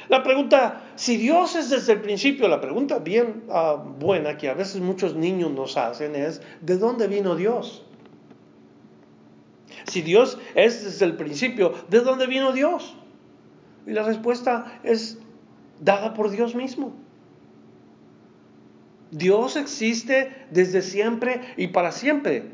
[0.08, 4.54] La pregunta, si Dios es desde el principio, la pregunta bien ah, buena que a
[4.54, 7.84] veces muchos niños nos hacen es, ¿de dónde vino Dios?
[9.84, 12.96] Si Dios es desde el principio, ¿de dónde vino Dios?
[13.86, 15.18] Y la respuesta es
[15.80, 16.92] dada por Dios mismo.
[19.12, 22.50] Dios existe desde siempre y para siempre.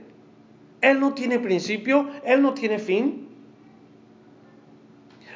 [0.83, 3.32] Él no tiene principio, Él no tiene fin.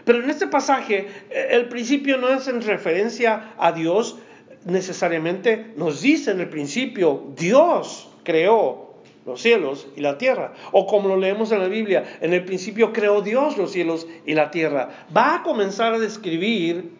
[0.07, 1.09] Pero en este pasaje
[1.51, 4.17] el principio no es en referencia a Dios
[4.65, 10.55] necesariamente, nos dice en el principio, Dios creó los cielos y la tierra.
[10.71, 14.35] O como lo leemos en la Biblia, en el principio creó Dios los cielos y
[14.35, 14.91] la tierra.
[15.15, 16.93] Va a comenzar a describir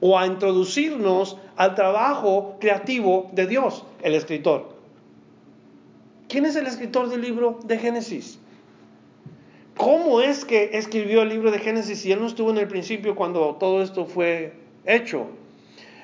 [0.00, 4.76] o a introducirnos al trabajo creativo de Dios, el escritor.
[6.28, 8.38] ¿Quién es el escritor del libro de Génesis?
[9.76, 13.14] ¿Cómo es que escribió el libro de Génesis si él no estuvo en el principio
[13.14, 14.54] cuando todo esto fue
[14.86, 15.26] hecho?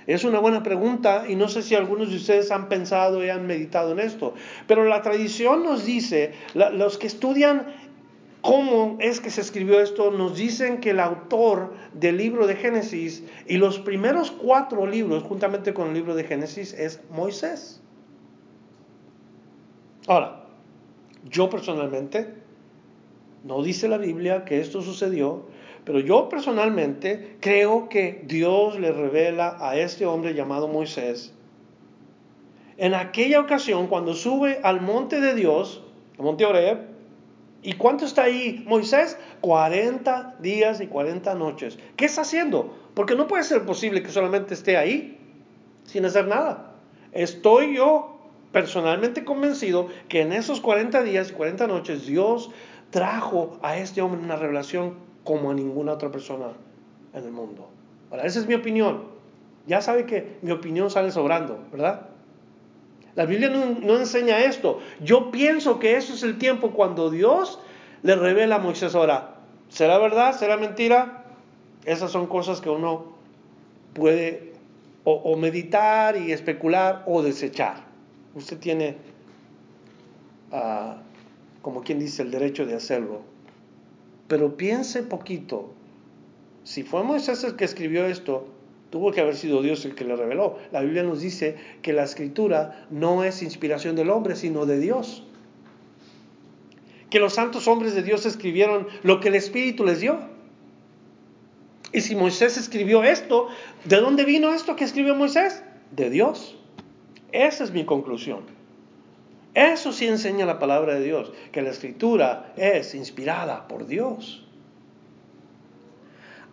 [0.06, 3.46] Es una buena pregunta y no sé si algunos de ustedes han pensado y han
[3.46, 4.34] meditado en esto,
[4.66, 7.66] pero la tradición nos dice, los que estudian
[8.42, 13.22] cómo es que se escribió esto, nos dicen que el autor del libro de Génesis
[13.46, 17.80] y los primeros cuatro libros, juntamente con el libro de Génesis, es Moisés.
[20.08, 20.44] Ahora,
[21.30, 22.41] yo personalmente,
[23.44, 25.46] no dice la Biblia que esto sucedió,
[25.84, 31.34] pero yo personalmente creo que Dios le revela a este hombre llamado Moisés,
[32.76, 35.82] en aquella ocasión cuando sube al monte de Dios,
[36.18, 36.92] al monte Oreb,
[37.62, 39.16] ¿Y cuánto está ahí Moisés?
[39.40, 41.78] 40 días y 40 noches.
[41.96, 42.76] ¿Qué está haciendo?
[42.94, 45.16] Porque no puede ser posible que solamente esté ahí
[45.84, 46.74] sin hacer nada.
[47.12, 48.18] Estoy yo
[48.50, 52.50] personalmente convencido que en esos 40 días y 40 noches Dios
[52.92, 56.48] trajo a este hombre una revelación como a ninguna otra persona
[57.14, 57.68] en el mundo.
[58.10, 59.04] Ahora, esa es mi opinión.
[59.66, 62.08] Ya sabe que mi opinión sale sobrando, ¿verdad?
[63.14, 64.80] La Biblia no, enseña esto.
[65.00, 67.58] Yo pienso que eso es el tiempo cuando Dios
[68.02, 68.94] le revela a Moisés.
[68.94, 69.36] Ahora,
[69.68, 70.36] ¿será verdad?
[70.36, 71.24] ¿Será mentira?
[71.84, 73.12] Esas son cosas que uno
[73.94, 74.52] puede
[75.04, 77.92] o meditar y especular o desechar.
[78.34, 78.96] Usted tiene,
[80.52, 80.96] ah,
[81.62, 83.20] como quien dice, el derecho de hacerlo.
[84.28, 85.72] Pero piense poquito.
[86.64, 88.46] Si fue Moisés el que escribió esto,
[88.90, 90.58] tuvo que haber sido Dios el que le reveló.
[90.72, 95.24] La Biblia nos dice que la escritura no es inspiración del hombre, sino de Dios.
[97.10, 100.18] Que los santos hombres de Dios escribieron lo que el Espíritu les dio.
[101.92, 103.48] Y si Moisés escribió esto,
[103.84, 105.62] ¿de dónde vino esto que escribió Moisés?
[105.90, 106.56] De Dios.
[107.32, 108.61] Esa es mi conclusión.
[109.54, 114.46] Eso sí enseña la palabra de Dios, que la escritura es inspirada por Dios.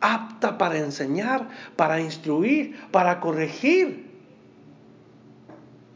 [0.01, 4.09] Apta para enseñar, para instruir, para corregir.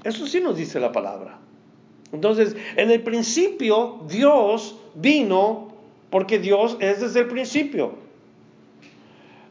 [0.04, 1.40] Eso sí nos dice la palabra.
[2.12, 5.74] Entonces, en el principio Dios vino
[6.10, 7.96] porque Dios es desde el principio.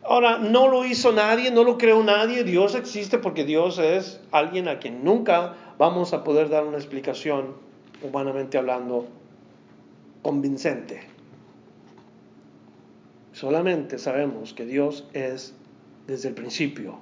[0.05, 4.69] Ahora, no lo hizo nadie, no lo creó nadie, Dios existe porque Dios es alguien
[4.69, 7.57] a quien nunca vamos a poder dar una explicación,
[8.05, 9.09] humanamente hablando,
[10.23, 11.01] convincente.
[13.33, 15.57] Solamente sabemos que Dios es
[16.07, 17.01] desde el principio.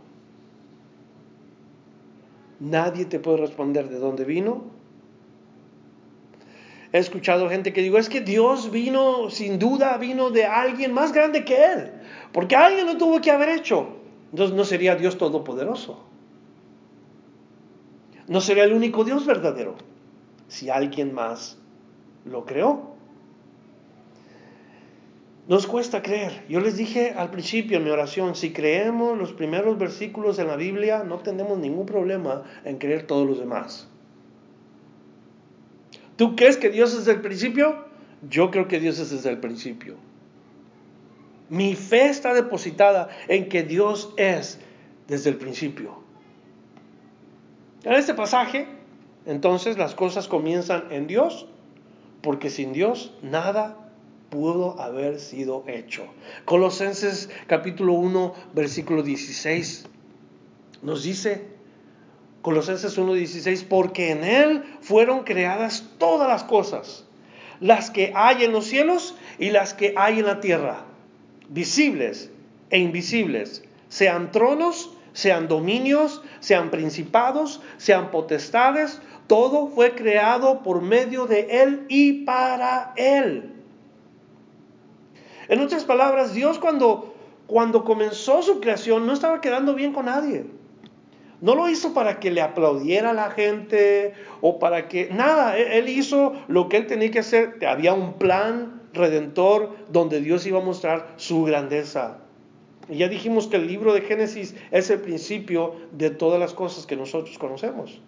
[2.58, 4.64] Nadie te puede responder de dónde vino.
[6.94, 11.12] He escuchado gente que digo, es que Dios vino, sin duda, vino de alguien más
[11.12, 11.92] grande que Él.
[12.32, 13.88] Porque alguien lo tuvo que haber hecho.
[14.30, 16.09] Entonces no sería Dios todopoderoso.
[18.30, 19.74] No sería el único Dios verdadero
[20.46, 21.58] si alguien más
[22.24, 22.94] lo creó.
[25.48, 26.44] Nos cuesta creer.
[26.48, 30.54] Yo les dije al principio en mi oración, si creemos los primeros versículos en la
[30.54, 33.88] Biblia, no tenemos ningún problema en creer todos los demás.
[36.14, 37.84] ¿Tú crees que Dios es el principio?
[38.28, 39.96] Yo creo que Dios es desde el principio.
[41.48, 44.60] Mi fe está depositada en que Dios es
[45.08, 45.99] desde el principio.
[47.84, 48.66] En este pasaje,
[49.26, 51.46] entonces las cosas comienzan en Dios,
[52.22, 53.76] porque sin Dios nada
[54.30, 56.04] pudo haber sido hecho.
[56.44, 59.86] Colosenses capítulo 1, versículo 16
[60.82, 61.46] nos dice,
[62.42, 67.04] Colosenses 16, porque en Él fueron creadas todas las cosas,
[67.60, 70.84] las que hay en los cielos y las que hay en la tierra
[71.50, 72.30] visibles
[72.70, 81.26] e invisibles, sean tronos, sean dominios, sean principados, sean potestades, todo fue creado por medio
[81.26, 83.54] de Él y para Él.
[85.48, 87.14] En otras palabras, Dios cuando,
[87.46, 90.46] cuando comenzó su creación no estaba quedando bien con nadie.
[91.40, 95.08] No lo hizo para que le aplaudiera a la gente o para que...
[95.10, 97.58] Nada, él hizo lo que él tenía que hacer.
[97.66, 102.18] Había un plan, redentor donde Dios iba a mostrar su grandeza.
[102.90, 106.86] Y ya dijimos que el libro de Génesis es el principio de todas las cosas
[106.86, 108.00] que nosotros conocemos.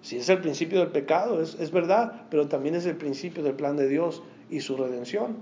[0.00, 3.54] Si es el principio del pecado, es, es verdad, pero también es el principio del
[3.54, 5.38] plan de Dios y su redención.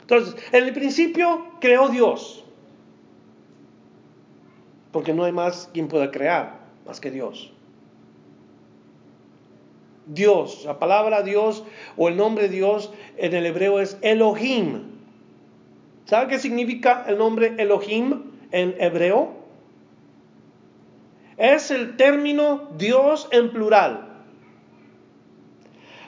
[0.00, 2.44] Entonces, en el principio creó Dios,
[4.90, 7.52] porque no hay más quien pueda crear más que Dios.
[10.06, 10.64] Dios.
[10.64, 11.62] La palabra Dios
[11.96, 14.87] o el nombre Dios en el hebreo es Elohim.
[16.08, 19.34] ¿Sabe qué significa el nombre Elohim en hebreo?
[21.36, 24.08] Es el término Dios en plural.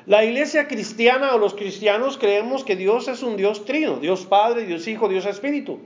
[0.07, 4.65] La iglesia cristiana o los cristianos creemos que Dios es un Dios trino, Dios Padre,
[4.65, 5.81] Dios Hijo, Dios Espíritu.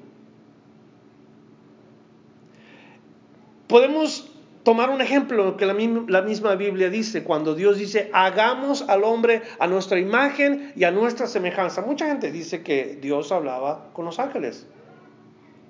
[3.66, 4.32] Podemos
[4.64, 5.74] tomar un ejemplo que la,
[6.22, 11.26] misma Biblia dice, cuando Dios dice, hagamos al hombre a nuestra imagen y a nuestra
[11.26, 11.82] semejanza.
[11.82, 14.66] Mucha gente dice que Dios hablaba con los ángeles,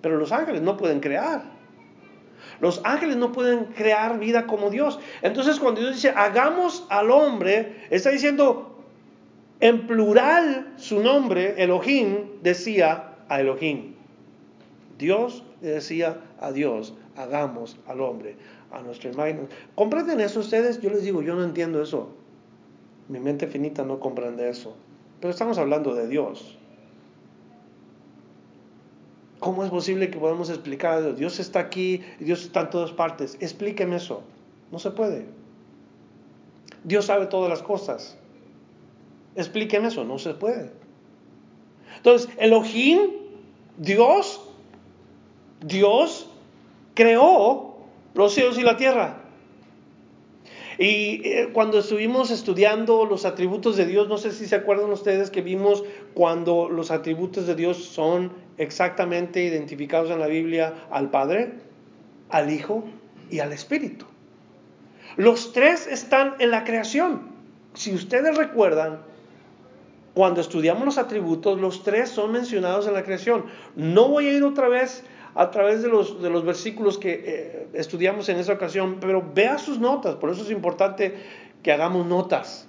[0.00, 1.42] pero los ángeles no pueden crear.
[2.60, 5.00] Los ángeles no pueden crear vida como Dios.
[5.22, 8.78] Entonces cuando Dios dice, hagamos al hombre, está diciendo,
[9.58, 13.94] en plural su nombre, Elohim, decía a Elohim.
[14.98, 18.36] Dios le decía a Dios, hagamos al hombre
[18.74, 19.48] a nuestra imagen.
[19.74, 20.80] ¿Comprenden eso ustedes?
[20.80, 22.08] Yo les digo, yo no entiendo eso.
[23.08, 24.76] Mi mente finita no comprende eso.
[25.20, 26.58] Pero estamos hablando de Dios.
[29.40, 31.18] ¿Cómo es posible que podamos explicar a Dios?
[31.18, 33.36] Dios está aquí, Dios está en todas partes.
[33.40, 34.22] Explíqueme eso.
[34.72, 35.26] No se puede.
[36.82, 38.16] Dios sabe todas las cosas.
[39.36, 40.70] Expliquen eso, no se puede.
[41.96, 43.00] Entonces, Elohim,
[43.78, 44.40] Dios,
[45.60, 46.30] Dios
[46.94, 47.73] creó
[48.14, 49.18] los cielos y la tierra.
[50.78, 55.30] Y eh, cuando estuvimos estudiando los atributos de Dios, no sé si se acuerdan ustedes
[55.30, 55.84] que vimos
[56.14, 61.52] cuando los atributos de Dios son exactamente identificados en la Biblia al Padre,
[62.28, 62.84] al Hijo
[63.30, 64.06] y al Espíritu.
[65.16, 67.22] Los tres están en la creación.
[67.74, 69.00] Si ustedes recuerdan,
[70.14, 73.44] cuando estudiamos los atributos, los tres son mencionados en la creación.
[73.76, 75.04] No voy a ir otra vez
[75.34, 79.58] a través de los, de los versículos que eh, estudiamos en esa ocasión, pero vea
[79.58, 81.14] sus notas, por eso es importante
[81.62, 82.68] que hagamos notas.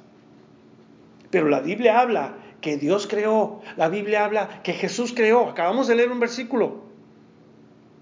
[1.29, 5.95] Pero la Biblia habla que Dios creó, la Biblia habla que Jesús creó, acabamos de
[5.95, 6.83] leer un versículo,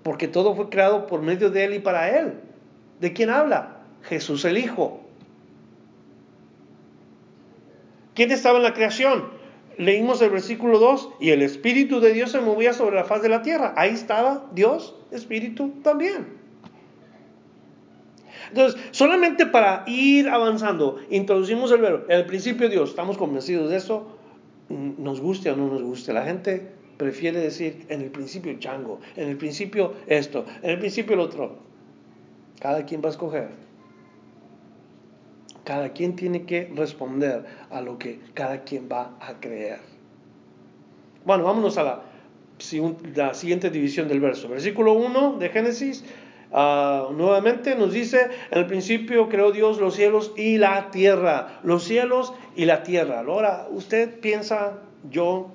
[0.04, 2.40] porque todo fue creado por medio de Él y para Él.
[3.00, 3.80] ¿De quién habla?
[4.04, 5.02] Jesús el Hijo.
[8.14, 9.33] ¿Quién estaba en la creación?
[9.78, 13.30] Leímos el versículo 2 y el Espíritu de Dios se movía sobre la faz de
[13.30, 13.74] la tierra.
[13.78, 16.42] Ahí estaba Dios, Espíritu también.
[18.50, 22.06] Entonces, solamente para ir avanzando, introducimos el verbo.
[22.08, 24.08] En el principio Dios, estamos convencidos de eso,
[24.70, 26.14] nos guste o no nos guste.
[26.14, 31.16] La gente prefiere decir en el principio chango, en el principio esto, en el principio
[31.16, 31.58] el otro.
[32.60, 33.63] Cada quien va a escoger.
[35.64, 39.80] Cada quien tiene que responder a lo que cada quien va a creer.
[41.26, 44.50] Bueno, vámonos a la, siguiente división del verso.
[44.50, 46.04] Versículo 1 de Génesis.
[46.52, 51.84] Ah, nuevamente nos dice, en el principio creó Dios los cielos y la tierra, los
[51.84, 53.22] cielos y la tierra.
[53.22, 55.50] Ahora, usted piensa, yo,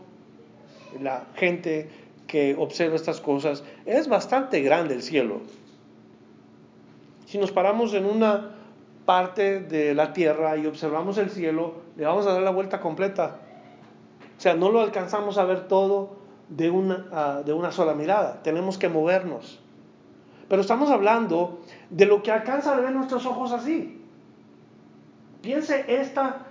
[1.01, 1.89] la gente
[2.27, 5.41] que observa estas cosas, es bastante grande el cielo.
[7.27, 8.58] Si nos paramos en una
[9.09, 13.39] parte de la tierra y observamos el cielo, le vamos a dar la vuelta completa.
[14.37, 16.19] O sea, no lo alcanzamos a ver todo
[16.51, 19.61] de una, ah, de una sola mirada, tenemos que movernos.
[20.47, 23.99] Pero estamos hablando de lo que alcanza a ver nuestros ojos así.
[25.41, 26.45] Piense esta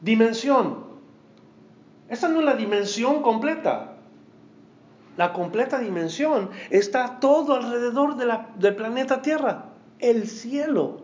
[0.00, 0.84] dimensión.
[2.08, 3.94] Esta no es la dimensión completa.
[5.16, 11.02] La completa dimensión está todo alrededor de la, del planeta Tierra el cielo.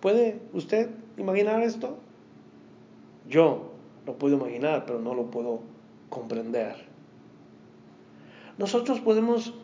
[0.00, 1.98] ¿Puede usted imaginar esto?
[3.28, 3.72] Yo
[4.06, 5.60] lo puedo imaginar, pero no lo puedo
[6.08, 6.76] comprender.
[8.58, 9.54] Nosotros podemos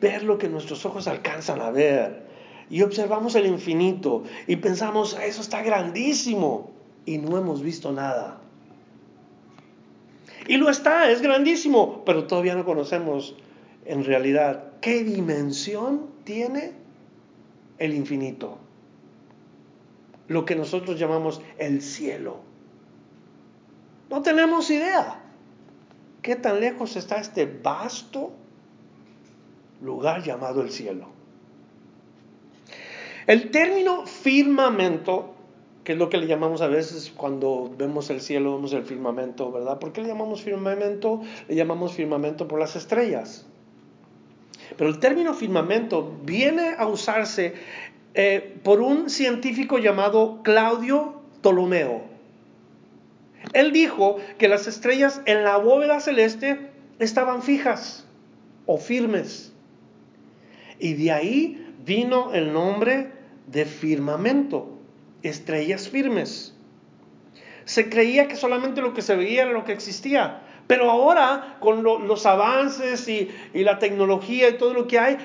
[0.00, 2.28] ver lo que nuestros ojos alcanzan a ver
[2.68, 6.70] y observamos el infinito y pensamos, eso está grandísimo
[7.06, 8.38] y no hemos visto nada.
[10.46, 13.34] Y lo está, es grandísimo, pero todavía no conocemos
[13.84, 16.72] en realidad qué dimensión tiene
[17.78, 18.58] el infinito.
[20.28, 22.38] Lo que nosotros llamamos el cielo.
[24.08, 25.20] No tenemos idea
[26.22, 28.32] qué tan lejos está este vasto
[29.80, 31.08] lugar llamado el cielo.
[33.26, 35.34] El término firmamento,
[35.84, 39.52] que es lo que le llamamos a veces cuando vemos el cielo, vemos el firmamento,
[39.52, 39.78] ¿verdad?
[39.78, 41.22] ¿Por qué le llamamos firmamento?
[41.48, 43.46] Le llamamos firmamento por las estrellas.
[44.80, 47.52] Pero el término firmamento viene a usarse
[48.14, 52.04] eh, por un científico llamado Claudio Ptolomeo.
[53.52, 58.06] Él dijo que las estrellas en la bóveda celeste estaban fijas
[58.64, 59.52] o firmes.
[60.78, 63.12] Y de ahí vino el nombre
[63.48, 64.78] de firmamento,
[65.22, 66.54] estrellas firmes.
[67.66, 70.40] Se creía que solamente lo que se veía era lo que existía,
[70.70, 75.18] pero ahora, con los avances y, y la tecnología y todo lo que hay,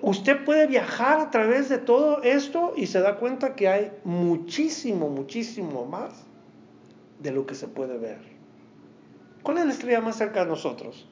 [0.00, 5.08] usted puede viajar a través de todo esto y se da cuenta que hay muchísimo,
[5.08, 6.12] muchísimo más
[7.18, 8.20] de lo que se puede ver.
[9.42, 11.08] ¿Cuál es la estrella más cerca de nosotros?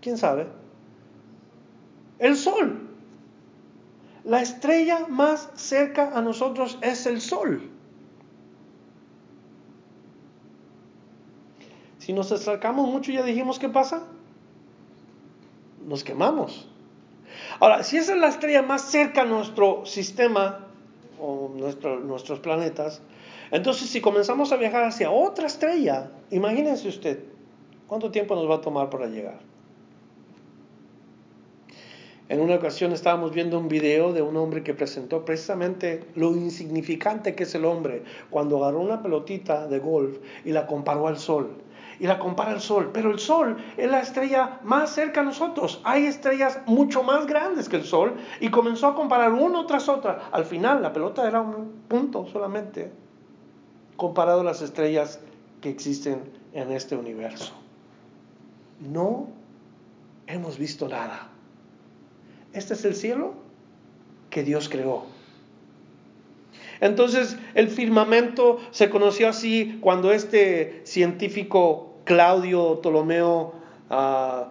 [0.00, 0.48] ¿Quién sabe?
[2.18, 2.88] El sol.
[4.24, 7.69] La estrella más cerca a nosotros es el sol.
[12.10, 14.02] Si nos acercamos mucho, ya dijimos qué pasa.
[15.86, 16.66] Nos quemamos.
[17.60, 20.66] Ahora, si esa es la estrella más cerca a nuestro sistema
[21.20, 23.00] o nuestros planetas,
[23.52, 27.20] entonces si comenzamos a viajar hacia otra estrella, imagínense usted,
[27.86, 29.38] ¿cuánto tiempo nos va a tomar para llegar?
[32.28, 37.36] En una ocasión estábamos viendo un video de un hombre que presentó precisamente lo insignificante
[37.36, 41.50] que es el hombre cuando agarró una pelotita de golf y la comparó al sol.
[42.00, 42.90] Y la compara al sol.
[42.92, 45.80] Pero el sol es la estrella más cerca a nosotros.
[45.84, 48.14] Hay estrellas mucho más grandes que el sol.
[48.40, 50.30] Y comenzó a comparar uno tras otra.
[50.32, 52.90] Al final la pelota era un punto solamente
[53.96, 55.20] comparado a las estrellas
[55.60, 56.22] que existen
[56.54, 57.52] en este universo.
[58.80, 59.28] No
[60.26, 61.28] hemos visto nada.
[62.52, 63.34] Este es el cielo
[64.30, 65.04] que Dios creó.
[66.80, 73.54] Entonces el firmamento se conoció así cuando este científico Claudio Ptolomeo
[73.88, 74.48] ah,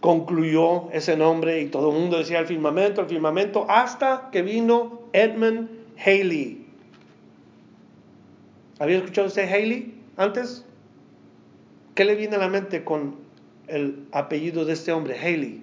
[0.00, 5.02] concluyó ese nombre y todo el mundo decía el firmamento, el firmamento, hasta que vino
[5.12, 5.68] Edmund
[6.02, 6.66] Haley.
[8.78, 10.64] ¿Había escuchado usted Haley antes?
[11.94, 13.16] ¿Qué le viene a la mente con
[13.66, 15.62] el apellido de este hombre, Haley?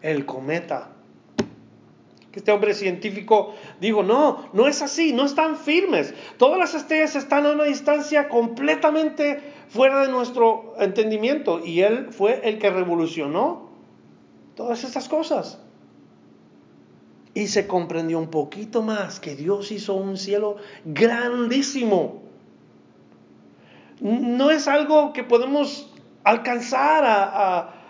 [0.00, 0.92] el cometa.
[2.32, 6.14] Este hombre científico dijo, no, no es así, no están firmes.
[6.38, 11.64] Todas las estrellas están a una distancia completamente fuera de nuestro entendimiento.
[11.64, 13.70] Y él fue el que revolucionó
[14.54, 15.58] todas estas cosas.
[17.32, 22.22] Y se comprendió un poquito más que Dios hizo un cielo grandísimo.
[24.00, 25.90] No es algo que podemos
[26.24, 27.80] alcanzar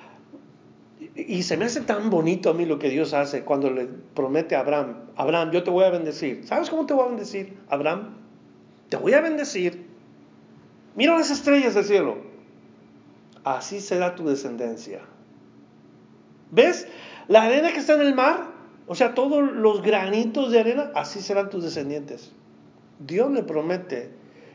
[1.14, 4.54] y se me hace tan bonito a mí lo que Dios hace cuando le promete
[4.54, 6.46] a Abraham, Abraham, yo te voy a bendecir.
[6.46, 8.16] ¿Sabes cómo te voy a bendecir, Abraham?
[8.88, 9.89] Te voy a bendecir.
[10.96, 12.18] Mira las estrellas del cielo.
[13.44, 15.00] Así será tu descendencia.
[16.50, 16.86] ¿Ves?
[17.28, 18.48] La arena que está en el mar,
[18.86, 22.32] o sea, todos los granitos de arena, así serán tus descendientes.
[22.98, 24.10] Dios le promete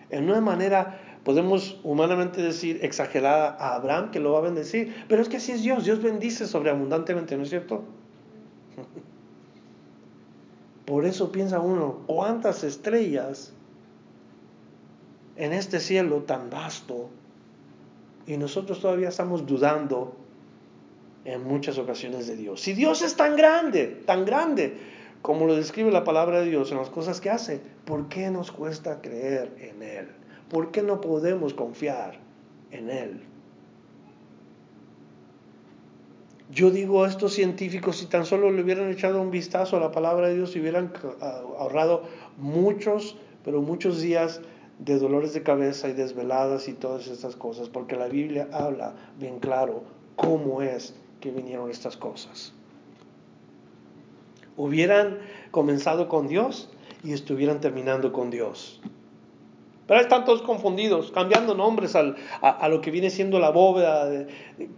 [0.10, 5.24] en una manera podemos humanamente decir exagerada a Abraham que lo va a bendecir, pero
[5.24, 7.84] es que así es Dios, Dios bendice sobreabundantemente, ¿no es cierto?
[10.86, 13.54] Por eso piensa uno, ¿cuántas estrellas
[15.38, 17.10] en este cielo tan vasto?
[18.28, 20.16] Y nosotros todavía estamos dudando
[21.26, 22.62] en muchas ocasiones de Dios.
[22.62, 24.78] Si Dios es tan grande, tan grande,
[25.22, 28.52] como lo describe la palabra de Dios en las cosas que hace, ¿por qué nos
[28.52, 30.08] cuesta creer en Él?
[30.50, 32.20] ¿Por qué no podemos confiar
[32.72, 33.22] en Él?
[36.52, 39.92] Yo digo a estos científicos, si tan solo le hubieran echado un vistazo a la
[39.92, 42.04] palabra de Dios, y hubieran ahorrado
[42.38, 44.42] muchos, pero muchos días
[44.80, 49.40] de dolores de cabeza y desveladas y todas estas cosas, porque la Biblia habla bien
[49.40, 49.84] claro
[50.16, 52.54] cómo es que vinieron estas cosas.
[54.58, 55.20] Hubieran
[55.52, 56.70] comenzado con Dios
[57.04, 58.82] y estuvieran terminando con Dios.
[59.88, 64.26] Pero están todos confundidos, cambiando nombres a, lo que viene siendo la bóveda.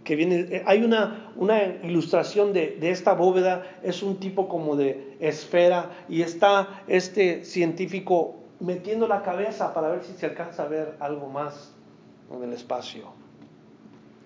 [0.04, 5.16] que viene, hay una, una ilustración de, de, esta bóveda, es un tipo como de
[5.20, 10.96] esfera, y está este científico metiendo la cabeza para ver si se alcanza a ver
[11.00, 11.72] algo más
[12.32, 13.12] en el espacio.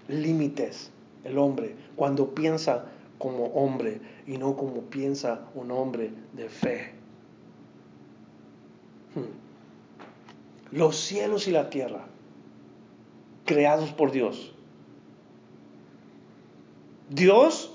[0.08, 0.90] Límites,
[1.24, 2.86] el hombre, cuando piensa
[3.18, 6.94] como hombre y no como piensa un hombre de fe.
[9.14, 9.42] Hmm
[10.72, 12.06] los cielos y la tierra,
[13.44, 14.54] creados por Dios.
[17.10, 17.74] Dios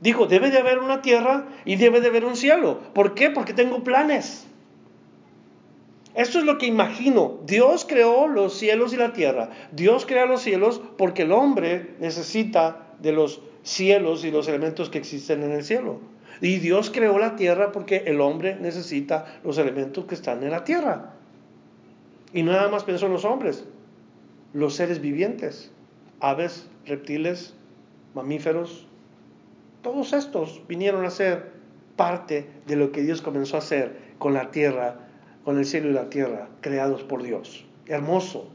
[0.00, 2.78] dijo, debe de haber una tierra y debe de haber un cielo.
[2.94, 3.30] ¿Por qué?
[3.30, 4.46] Porque tengo planes.
[6.14, 7.38] Esto es lo que imagino.
[7.46, 9.50] Dios creó los cielos y la tierra.
[9.72, 14.98] Dios crea los cielos porque el hombre necesita de los cielos y los elementos que
[14.98, 16.00] existen en el cielo.
[16.40, 20.64] Y Dios creó la tierra porque el hombre necesita los elementos que están en la
[20.64, 21.14] tierra.
[22.32, 23.64] Y nada más pensó en los hombres,
[24.52, 25.72] los seres vivientes,
[26.20, 27.54] aves, reptiles,
[28.14, 28.86] mamíferos,
[29.82, 31.52] todos estos vinieron a ser
[31.96, 35.07] parte de lo que Dios comenzó a hacer con la tierra,
[35.48, 37.64] con el cielo y la tierra, creados por Dios.
[37.86, 38.50] Hermoso.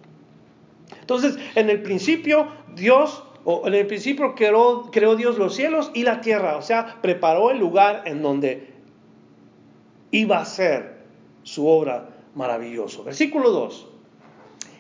[1.02, 6.04] Entonces, en el principio, Dios, o en el principio creó, creó Dios los cielos y
[6.04, 8.76] la tierra, o sea, preparó el lugar en donde
[10.12, 11.00] iba a ser
[11.42, 13.04] su obra maravilloso.
[13.04, 13.88] Versículo 2.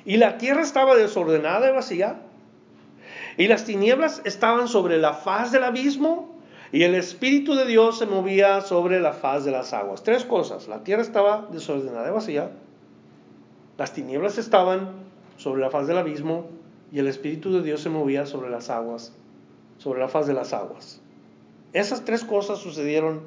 [0.06, 2.22] Y la tierra estaba desordenada y vacía,
[3.38, 6.33] y las tinieblas estaban sobre la faz del abismo,
[6.74, 10.02] y el Espíritu de Dios se movía sobre la faz de las aguas.
[10.02, 10.68] Tres cosas.
[10.68, 12.50] La tierra estaba desordenada y vacía,
[13.78, 14.90] las tinieblas estaban
[15.38, 16.48] sobre la faz del abismo,
[16.92, 19.14] y el Espíritu de Dios se movía sobre las aguas,
[19.78, 21.00] sobre la faz de las aguas.
[21.74, 23.22] Esas tres cosas sucedieron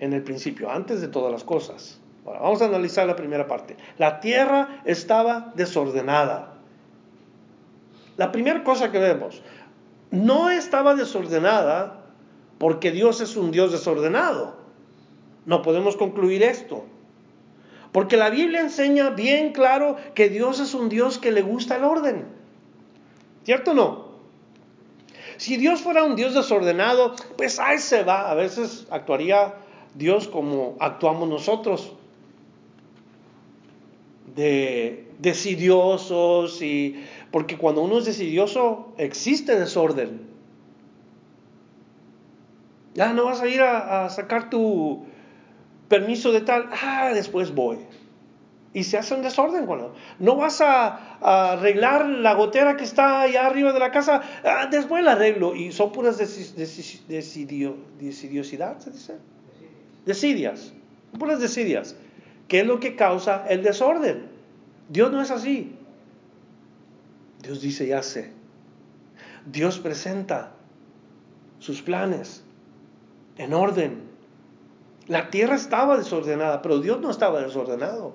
[0.00, 3.76] en el principio, antes de todas las cosas vamos a analizar la primera parte.
[3.96, 6.54] La tierra estaba desordenada.
[8.16, 9.42] La primera cosa que vemos,
[10.10, 12.07] no estaba desordenada
[12.58, 14.56] porque Dios es un Dios desordenado.
[15.46, 16.84] No podemos concluir esto.
[17.92, 21.84] Porque la Biblia enseña bien claro que Dios es un Dios que le gusta el
[21.84, 22.26] orden.
[23.44, 24.08] ¿Cierto o no?
[25.38, 28.30] Si Dios fuera un Dios desordenado, pues ahí se va.
[28.30, 29.54] A veces actuaría
[29.94, 31.92] Dios como actuamos nosotros.
[34.34, 40.27] De decidiosos y porque cuando uno es decidioso existe desorden.
[42.98, 45.06] Ya no vas a ir a, sacar tu
[45.86, 47.78] permiso de tal, ah, después voy.
[48.74, 51.16] Y se hace un desorden cuando no vas a,
[51.52, 55.54] arreglar la gotera que está allá arriba de la casa, ah, después la arreglo.
[55.54, 56.16] Y son puras
[58.80, 59.14] se dice.
[60.04, 60.72] Decidias,
[61.16, 61.94] puras decidias.
[62.48, 64.26] ¿Qué es lo que causa el desorden?
[64.88, 65.72] Dios no es así.
[67.44, 68.32] Dios dice, ya sé.
[69.46, 70.50] Dios presenta
[71.60, 72.42] sus planes
[73.38, 74.02] en orden.
[75.06, 78.12] La tierra estaba desordenada, pero Dios no estaba desordenado.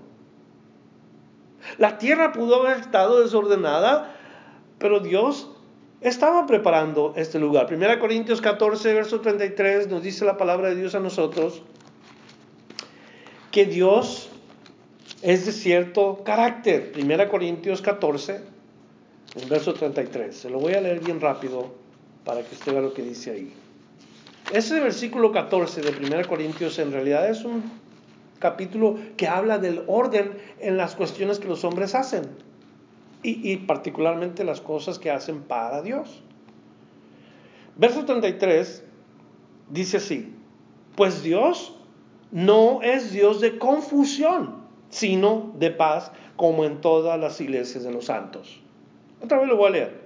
[1.77, 4.15] La tierra pudo haber estado desordenada,
[4.77, 5.49] pero Dios
[6.01, 7.73] estaba preparando este lugar.
[7.73, 11.63] 1 Corintios 14, verso 33 nos dice la palabra de Dios a nosotros
[13.51, 14.29] que Dios
[15.21, 16.91] es de cierto carácter.
[16.99, 18.41] 1 Corintios 14,
[19.35, 20.35] en verso 33.
[20.35, 21.71] Se lo voy a leer bien rápido
[22.25, 23.62] para que usted vea lo que dice ahí.
[24.51, 27.63] Ese versículo 14 de 1 Corintios en realidad es un
[28.39, 32.23] capítulo que habla del orden en las cuestiones que los hombres hacen
[33.23, 36.23] y, y particularmente las cosas que hacen para Dios.
[37.75, 38.83] Verso 33
[39.69, 40.33] dice así,
[40.95, 41.75] pues Dios
[42.31, 48.05] no es Dios de confusión, sino de paz, como en todas las iglesias de los
[48.05, 48.59] santos.
[49.23, 50.02] Otra vez lo voy a leer.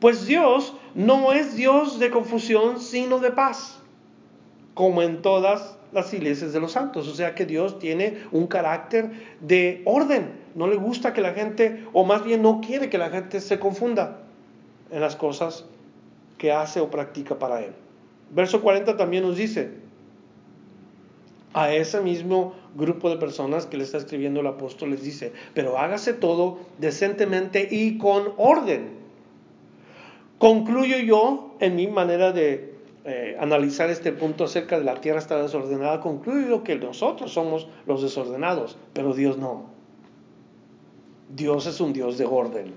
[0.00, 3.80] Pues Dios no es Dios de confusión, sino de paz,
[4.74, 7.08] como en todas las iglesias de los santos.
[7.08, 10.32] O sea que Dios tiene un carácter de orden.
[10.54, 13.58] No le gusta que la gente, o más bien no quiere que la gente se
[13.58, 14.18] confunda
[14.90, 15.64] en las cosas
[16.38, 17.72] que hace o practica para Él.
[18.30, 19.70] Verso 40 también nos dice,
[21.54, 25.78] a ese mismo grupo de personas que le está escribiendo el apóstol les dice, pero
[25.78, 29.05] hágase todo decentemente y con orden.
[30.38, 32.74] Concluyo yo en mi manera de
[33.04, 38.02] eh, analizar este punto acerca de la tierra está desordenada, concluyo que nosotros somos los
[38.02, 39.64] desordenados, pero Dios no.
[41.34, 42.74] Dios es un Dios de orden.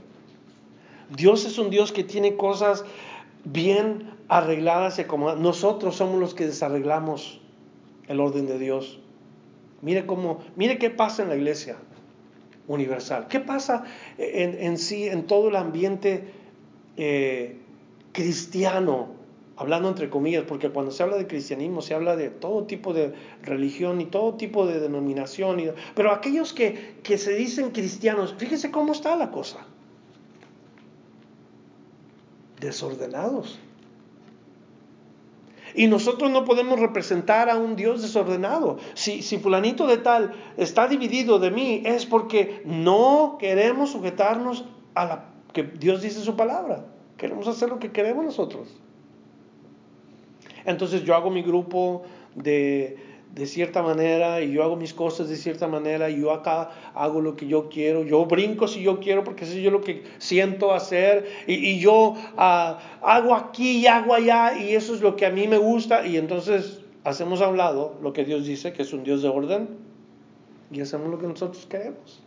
[1.16, 2.86] Dios es un Dios que tiene cosas
[3.44, 7.42] bien arregladas y como nosotros somos los que desarreglamos
[8.08, 9.00] el orden de Dios.
[9.82, 11.78] Mire cómo, mire qué pasa en la iglesia
[12.68, 13.28] universal.
[13.28, 13.84] ¿Qué pasa
[14.18, 16.32] en, sí, en todo el ambiente
[17.00, 17.58] eh,
[18.12, 19.18] cristiano?
[19.56, 23.14] Hablando entre comillas, porque cuando se habla de cristianismo se habla de todo tipo de
[23.42, 25.62] religión y todo tipo de denominación.
[25.96, 29.66] pero aquellos que, que se dicen cristianos, fíjese cómo está la cosa.
[32.60, 33.60] Desordenados.
[35.76, 38.78] Y nosotros no podemos representar a un Dios desordenado.
[38.94, 45.06] Si, si fulanito de tal está dividido de mí, es porque no queremos sujetarnos a
[45.06, 46.86] la que Dios dice su palabra.
[47.18, 48.68] Queremos hacer lo que queremos nosotros.
[50.66, 52.04] Entonces yo hago mi grupo
[52.36, 52.98] de,
[53.34, 57.22] de cierta manera y yo hago mis cosas de cierta manera y yo acá hago
[57.22, 60.04] lo que yo quiero, yo brinco si yo quiero porque eso es yo lo que
[60.18, 65.26] siento hacer y, yo ah, hago aquí y hago allá y eso es lo que
[65.26, 68.82] a mí me gusta y entonces hacemos a un lado lo que Dios dice que
[68.84, 69.70] es un Dios de orden
[70.72, 72.22] y hacemos lo que nosotros queremos.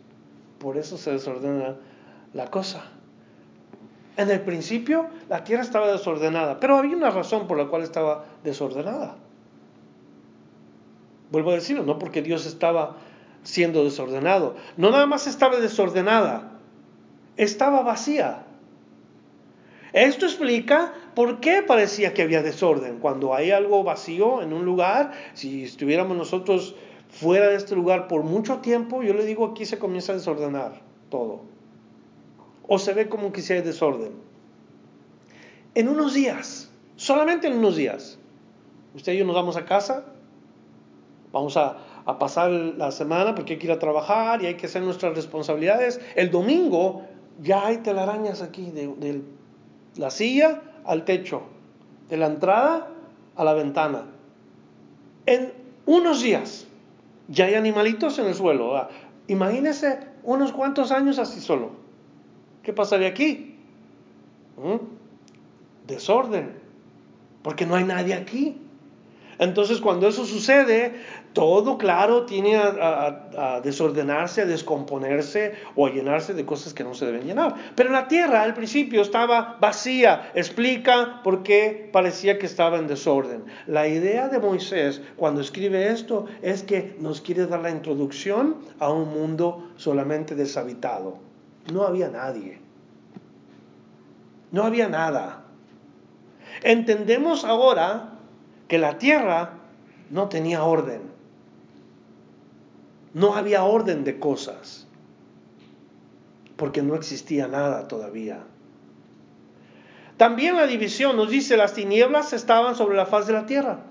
[0.59, 1.75] Por eso se desordena
[2.33, 2.92] la cosa.
[4.15, 8.25] En el principio la tierra estaba desordenada, pero había una razón por la cual estaba
[8.43, 9.15] desordenada.
[11.31, 12.97] Vuelvo a decirlo, no porque Dios estaba
[13.41, 14.55] siendo desordenado.
[14.77, 16.59] No nada más estaba desordenada,
[17.37, 18.45] estaba vacía.
[19.93, 22.99] Esto explica por qué parecía que había desorden.
[22.99, 26.75] Cuando hay algo vacío en un lugar, si estuviéramos nosotros
[27.09, 30.81] fuera de este lugar por mucho tiempo, yo le digo aquí se comienza a desordenar
[31.09, 31.52] todo.
[32.67, 34.13] O se ve como que si hay desorden.
[35.75, 38.17] En unos días, solamente en unos días,
[38.95, 40.05] usted y yo nos vamos a casa,
[41.33, 41.77] Vamos a,
[42.19, 45.99] pasar la semana porque hay que ir a trabajar y hay que hacer nuestras responsabilidades.
[46.15, 47.01] El domingo
[47.41, 49.21] ya hay telarañas aquí, de,
[49.95, 51.41] la silla al techo,
[52.09, 52.87] de la entrada
[53.35, 54.05] a la ventana.
[55.25, 55.53] En
[55.87, 56.67] unos días
[57.29, 58.87] ya hay animalitos en el suelo.
[59.27, 61.71] Imagínese unos cuantos años así solo.
[62.63, 63.55] ¿Qué pasaría aquí?
[64.57, 65.87] ¿Mm?
[65.87, 66.61] Desorden.
[67.41, 68.57] porque no hay nadie aquí.
[69.37, 70.93] Entonces cuando eso sucede,
[71.33, 77.05] todo claro tiene a, desordenarse, a descomponerse o a llenarse de cosas que no se
[77.05, 77.55] deben llenar.
[77.75, 83.43] Pero la tierra al principio estaba vacía, explica por qué parecía que estaba en desorden.
[83.67, 88.89] La idea de Moisés cuando escribe esto es que nos quiere dar la introducción a
[88.89, 91.32] un mundo solamente deshabitado.
[91.71, 92.59] No había nadie.
[94.51, 95.43] No había nada.
[96.61, 98.13] Entendemos ahora
[98.67, 99.53] que la tierra
[100.09, 101.01] no tenía orden.
[103.13, 104.87] No había orden de cosas,
[106.55, 108.43] porque no existía nada todavía.
[110.17, 113.81] También la división nos dice las tinieblas estaban sobre la faz de la tierra.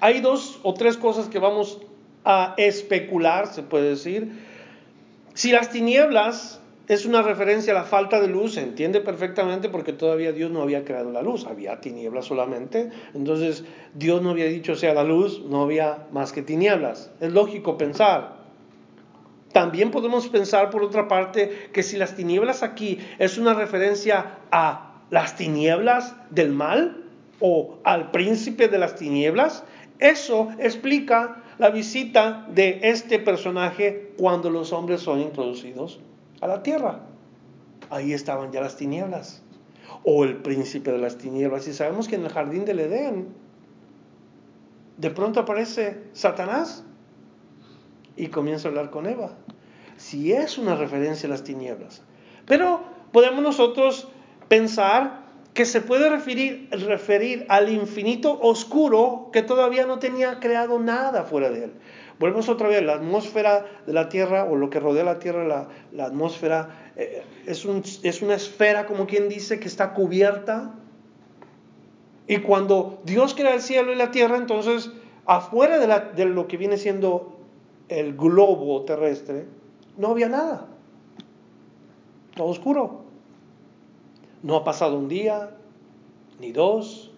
[0.00, 1.80] Hay dos o tres cosas que vamos
[2.24, 4.47] a especular, se puede decir.
[5.38, 6.58] Si las tinieblas
[6.88, 10.62] es una referencia a la falta de luz, se entiende perfectamente porque todavía Dios no
[10.62, 12.90] había creado la luz, había tinieblas solamente.
[13.14, 13.62] Entonces
[13.94, 17.12] Dios no había dicho sea la luz, no había más que tinieblas.
[17.20, 18.38] Es lógico pensar.
[19.52, 25.02] También podemos pensar por otra parte que si las tinieblas aquí es una referencia a
[25.10, 27.04] las tinieblas del mal
[27.38, 29.62] o al príncipe de las tinieblas,
[30.00, 36.00] eso explica la visita de este personaje cuando los hombres son introducidos
[36.40, 37.00] a la tierra.
[37.90, 39.42] Ahí estaban ya las tinieblas.
[40.04, 41.66] O el príncipe de las tinieblas.
[41.66, 43.28] Y sabemos que en el jardín del Edén,
[44.96, 46.84] de pronto aparece Satanás
[48.16, 49.32] y comienza a hablar con Eva.
[49.96, 52.02] Si es una referencia a las tinieblas.
[52.46, 52.82] Pero
[53.12, 54.08] podemos nosotros
[54.48, 61.24] pensar que se puede referir, referir al infinito oscuro que todavía no tenía creado nada
[61.24, 61.72] fuera de él.
[62.18, 66.04] Volvemos otra vez, la atmósfera de la Tierra o lo que rodea la Tierra, la,
[66.04, 67.66] atmósfera, eh, es,
[68.02, 70.74] es una esfera, como quien dice, que está cubierta.
[72.26, 74.90] Y cuando Dios crea el cielo y la Tierra, entonces
[75.26, 77.38] afuera de, la, de lo que viene siendo
[77.88, 79.46] el globo terrestre,
[79.96, 80.66] no había nada.
[82.34, 83.07] Todo oscuro.
[84.42, 85.50] No ha pasado un día,
[86.38, 87.10] ni dos.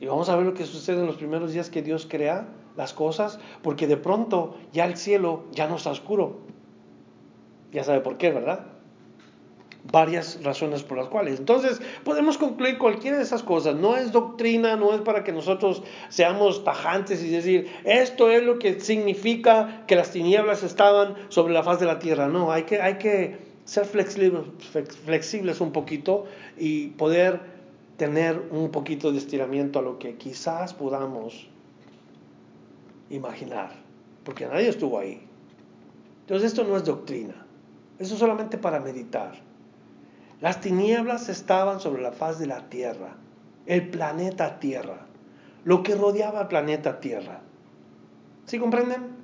[0.00, 2.92] Y vamos a ver lo que sucede en los primeros días que Dios crea las
[2.92, 6.38] cosas, porque de pronto ya el cielo ya no está oscuro.
[7.70, 8.66] Ya sabe por qué, ¿verdad?
[9.90, 11.38] Varias razones por las cuales.
[11.38, 13.74] Entonces, podemos concluir cualquiera de esas cosas.
[13.74, 18.58] No es doctrina, no es para que nosotros seamos tajantes y decir, esto es lo
[18.58, 22.28] que significa que las tinieblas estaban sobre la faz de la tierra.
[22.28, 26.26] No, hay que, hay que ser flexibles, un poquito
[26.58, 27.40] y poder
[27.96, 31.48] tener un poquito de estiramiento a lo que quizás podamos
[33.08, 33.70] imaginar,
[34.24, 35.26] porque nadie estuvo ahí.
[36.20, 37.46] Entonces esto no es doctrina,
[37.98, 39.36] eso es solamente para meditar.
[40.42, 43.16] Las tinieblas estaban sobre la faz de la Tierra,
[43.64, 45.06] el planeta Tierra,
[45.64, 47.40] lo que rodeaba el planeta Tierra.
[48.44, 49.16] ¿Sí comprenden?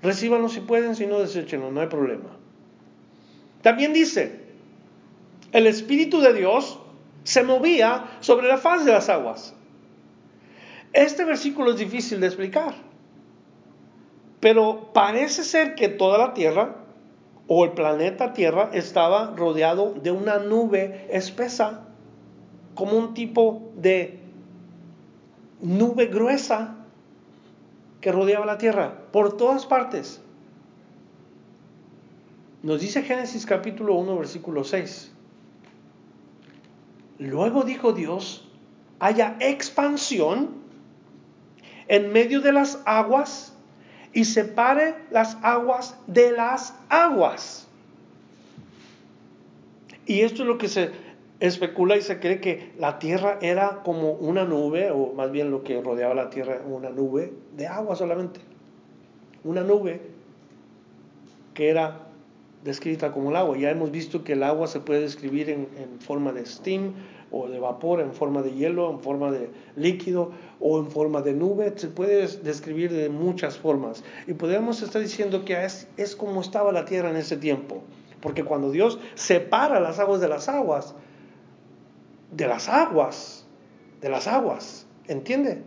[0.00, 2.31] Recíbanlo si pueden, si no, deséchenlo, no hay problema.
[3.62, 4.40] También dice,
[5.52, 6.78] el Espíritu de Dios
[7.24, 9.54] se movía sobre la faz de las aguas.
[10.92, 12.74] Este versículo es difícil de explicar,
[14.40, 16.76] pero parece ser que toda la Tierra
[17.46, 21.86] o el planeta Tierra estaba rodeado de una nube espesa,
[22.74, 24.20] como un tipo de
[25.60, 26.76] nube gruesa
[28.00, 30.21] que rodeaba la Tierra por todas partes.
[32.62, 35.10] Nos dice Génesis capítulo 1, versículo 6.
[37.18, 38.48] Luego dijo Dios,
[39.00, 40.50] haya expansión
[41.88, 43.52] en medio de las aguas
[44.12, 47.66] y separe las aguas de las aguas.
[50.06, 50.90] Y esto es lo que se
[51.40, 55.64] especula y se cree que la tierra era como una nube, o más bien lo
[55.64, 58.40] que rodeaba la tierra, una nube de agua solamente.
[59.42, 60.00] Una nube
[61.54, 62.11] que era
[62.64, 63.56] descrita como el agua.
[63.58, 65.68] Ya hemos visto que el agua se puede describir en,
[66.00, 66.94] forma de steam,
[67.34, 71.32] o de vapor en forma de hielo, en forma de líquido o en forma de
[71.32, 71.72] nube.
[71.76, 74.04] Se puede describir de muchas formas.
[74.26, 77.82] Y podemos estar diciendo que es, es como estaba la tierra en ese tiempo.
[78.20, 80.94] Porque cuando Dios separa las aguas de las aguas,
[82.30, 83.46] de las aguas,
[84.00, 85.62] de las aguas, ¿entiende?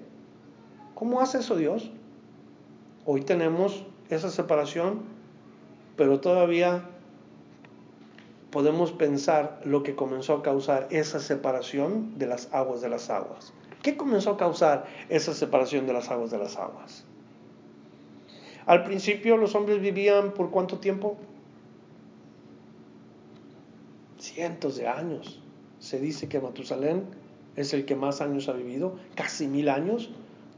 [0.94, 1.92] ¿Cómo hace eso Dios?
[3.06, 5.15] Hoy tenemos esa separación,
[5.96, 6.90] pero todavía
[8.52, 13.54] podemos pensar lo que comenzó a causar esa separación de las aguas de las aguas.
[13.82, 17.06] ¿Qué comenzó a causar esa separación de las aguas de las aguas?
[18.66, 21.18] Al principio los hombres vivían por cuánto tiempo?
[24.18, 25.42] Cientos de años.
[25.80, 27.04] Se dice que Matusalén
[27.56, 30.10] es el que más años ha vivido, casi mil años,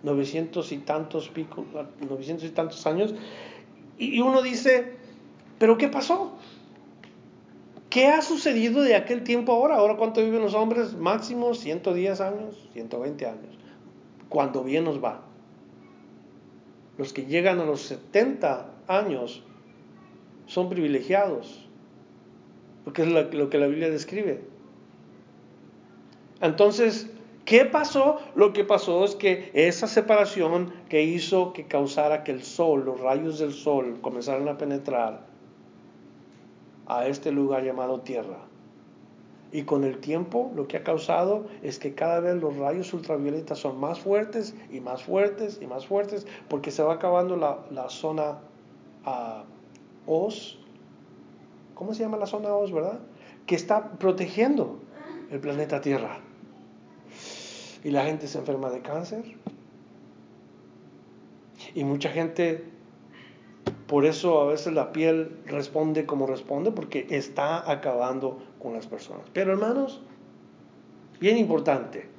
[0.04, 1.66] 900 y tantos pico,
[2.08, 3.14] 900 y tantos años,
[3.98, 4.94] y uno dice,
[5.60, 6.34] pero ¿qué pasó?
[7.89, 9.78] ¿Qué ha sucedido de aquel tiempo ahora?
[9.78, 10.93] Ahora cuánto viven los hombres?
[10.95, 13.58] Máximo 110 años, 120 años,
[14.30, 15.24] cuando bien nos va.
[16.97, 19.43] Los que llegan a los 70 años
[20.47, 21.68] son privilegiados,
[22.84, 24.43] porque es lo que la Biblia describe.
[26.41, 27.10] Entonces,
[27.45, 28.20] ¿qué pasó?
[28.36, 32.99] Lo que pasó es que esa separación que hizo que causara que el sol, los
[32.99, 35.26] rayos del sol comenzaran a penetrar
[36.88, 38.40] a este lugar llamado tierra.
[39.52, 43.60] Y con el tiempo lo que ha causado es que cada vez los rayos ultravioletas
[43.60, 48.40] son más fuertes y más fuertes y más fuertes porque se va acabando la, zona
[49.06, 49.44] uh,
[50.06, 50.60] OS.
[51.76, 53.00] ¿Cómo se llama la zona OS, verdad?
[53.46, 54.80] Que está protegiendo
[55.32, 56.20] el planeta Tierra
[57.84, 59.24] y la gente se enferma de cáncer.
[61.74, 62.66] Y mucha gente,
[63.88, 69.26] por eso a veces la piel responde como responde, porque está acabando con las personas.
[69.34, 70.02] Pero hermanos,
[71.20, 72.10] bien importante,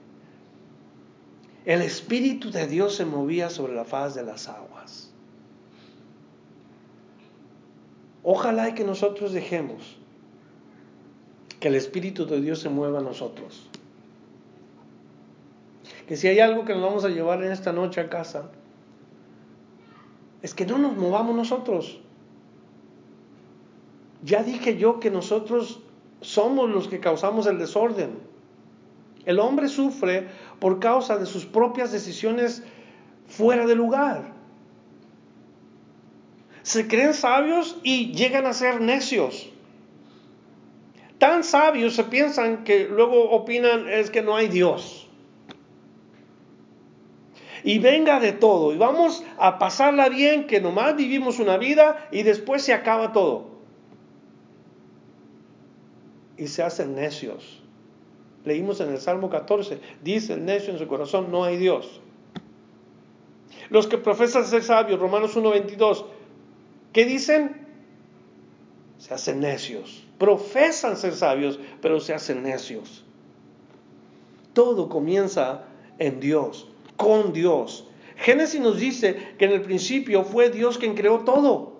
[1.65, 5.13] el Espíritu de Dios se movía sobre la faz de las aguas.
[8.23, 9.99] Ojalá y que nosotros dejemos
[11.61, 13.69] que el Espíritu de Dios se mueva a nosotros
[16.09, 18.51] que si hay algo que nos vamos a llevar en esta noche a casa,
[20.43, 21.99] es que no nos movamos nosotros.
[24.23, 25.81] Ya dije yo que nosotros
[26.21, 28.19] somos los que causamos el desorden.
[29.25, 30.29] El hombre sufre
[30.59, 32.63] por causa de sus propias decisiones
[33.27, 34.33] fuera de lugar.
[36.63, 39.51] Se creen sabios y llegan a ser necios.
[41.19, 44.98] Tan sabios se piensan que luego opinan es que no hay Dios
[47.65, 48.73] y venga de todo.
[48.73, 53.47] Y vamos a pasarla bien, que nomás vivimos una vida y después se acaba todo.
[56.37, 57.63] Y se hacen necios.
[58.45, 62.01] Leímos en el Salmo 14, dice el necio en su corazón, no hay Dios.
[63.69, 66.05] Los que profesan ser sabios, Romanos 1.22,
[66.93, 67.67] ¿qué dicen?
[68.99, 70.07] Se hacen necios.
[70.19, 73.05] Profesan ser sabios, pero se hacen necios.
[74.55, 75.65] Todo comienza
[75.99, 77.87] en Dios con Dios.
[78.17, 81.79] Génesis nos dice que en el principio fue Dios quien creó todo.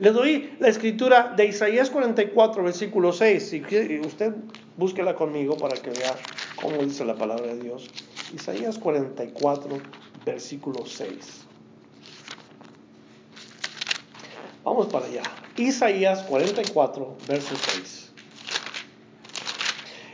[0.00, 3.52] Le doy la escritura de Isaías 44, versículo 6.
[3.52, 4.32] Y usted
[4.76, 6.16] búsquela conmigo para que vea
[6.60, 7.88] cómo dice la palabra de Dios.
[8.34, 9.78] Isaías 44,
[10.24, 11.44] versículo 6.
[14.64, 15.22] Vamos para allá.
[15.56, 18.10] Isaías 44, verso 6.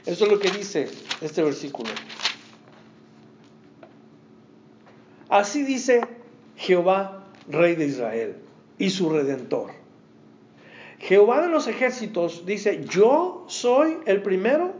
[0.07, 0.88] Eso es lo que dice
[1.20, 1.90] este versículo.
[5.35, 6.03] Así dice
[6.55, 8.37] Jehová, Rey de Israel,
[8.78, 9.72] y su Redentor.
[11.01, 14.74] Jehová de los ejércitos dice, yo soy el primero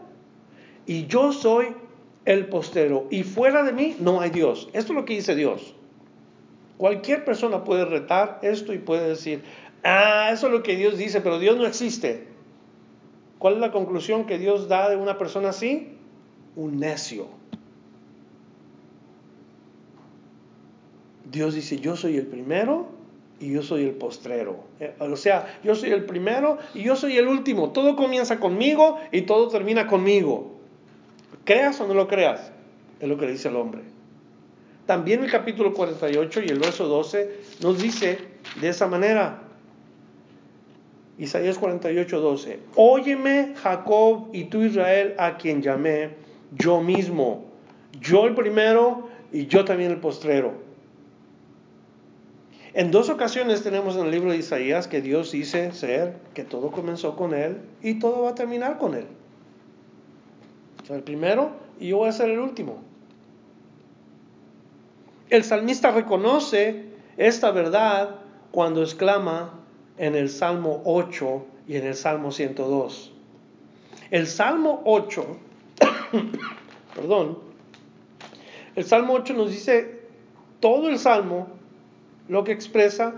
[0.86, 1.74] y yo soy
[2.24, 4.68] el postero, y fuera de mí no hay Dios.
[4.74, 5.74] Esto es lo que dice Dios.
[6.76, 9.42] Cualquier persona puede retar esto y puede decir,
[9.82, 12.28] ah, eso es lo que Dios dice, pero Dios no existe.
[13.40, 15.96] ¿Cuál es la conclusión que Dios da de una persona así?
[16.55, 17.26] Un necio.
[21.30, 22.88] Dios dice, yo soy el primero
[23.40, 24.56] y yo soy el postrero.
[24.80, 27.70] Eh, o sea, yo soy el primero y yo soy el último.
[27.70, 30.52] Todo comienza conmigo y todo termina conmigo.
[31.44, 32.52] Creas o no lo creas,
[33.00, 33.82] es lo que dice el hombre.
[34.86, 38.18] También el capítulo 48 y el verso 12 nos dice
[38.60, 39.40] de esa manera.
[41.18, 42.60] Isaías 48, 12.
[42.74, 46.10] Óyeme Jacob y tú Israel a quien llamé
[46.52, 47.44] yo mismo.
[48.00, 50.52] Yo el primero y yo también el postrero.
[52.74, 56.72] En dos ocasiones tenemos en el libro de Isaías que Dios dice ser que todo
[56.72, 59.06] comenzó con Él y todo va a terminar con Él.
[60.88, 62.82] el primero y yo voy a ser el último.
[65.30, 68.16] El salmista reconoce esta verdad
[68.50, 69.60] cuando exclama
[69.96, 73.12] en el Salmo 8 y en el Salmo 102.
[74.10, 75.24] El Salmo 8,
[76.96, 77.38] perdón,
[78.74, 80.02] el Salmo 8 nos dice
[80.58, 81.62] todo el Salmo
[82.28, 83.14] lo que expresa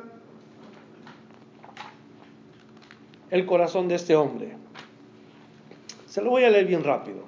[3.30, 4.52] el corazón de este hombre.
[6.06, 7.18] Se lo voy a leer bien rápido.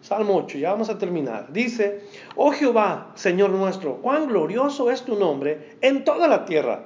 [0.00, 1.52] Salmo 8, ya vamos a terminar.
[1.52, 2.04] Dice,
[2.36, 6.84] oh Jehová, Señor nuestro, cuán glorioso es tu nombre en toda la tierra.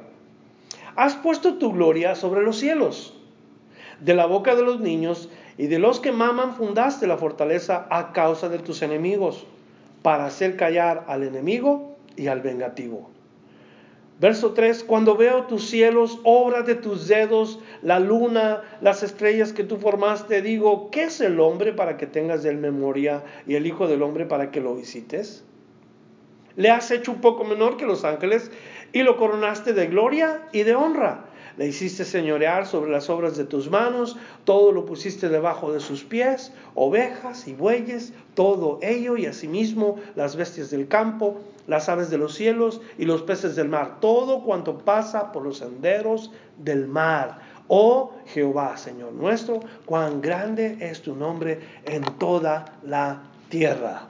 [0.96, 3.14] Has puesto tu gloria sobre los cielos.
[4.01, 5.28] De la boca de los niños
[5.59, 9.44] Y de los que maman fundaste la fortaleza a causa de tus enemigos,
[10.03, 13.11] para hacer callar al enemigo y al vengativo.
[14.21, 19.62] Verso 3, cuando veo tus cielos, obra de tus dedos, la luna, las estrellas que
[19.62, 23.64] tú formaste, digo, ¿qué es el hombre para que tengas de él memoria y el
[23.66, 25.45] Hijo del Hombre para que lo visites?
[26.57, 28.51] Le has hecho un poco menor que los ángeles
[28.93, 31.27] y lo coronaste de gloria y de honra.
[31.59, 36.05] Le hiciste señorear sobre las obras de tus manos, todo lo pusiste debajo de sus
[36.05, 42.19] pies, ovejas y bueyes, todo ello y asimismo las bestias del campo, las aves de
[42.19, 47.41] los cielos y los peces del mar, todo cuanto pasa por los senderos del mar.
[47.67, 54.03] Oh Jehová, Señor nuestro, cuán grande es tu nombre en toda la tierra.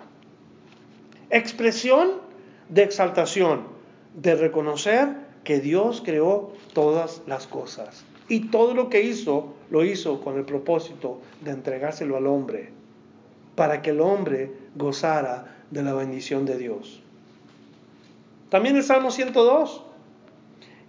[1.30, 2.10] Expresión
[2.68, 3.62] de exaltación,
[4.14, 8.04] de reconocer que Dios creó todas las cosas.
[8.28, 12.68] Y todo lo que hizo, lo hizo con el propósito de entregárselo al hombre,
[13.54, 17.00] para que el hombre gozara de la bendición de Dios.
[18.50, 19.84] También el Salmo 102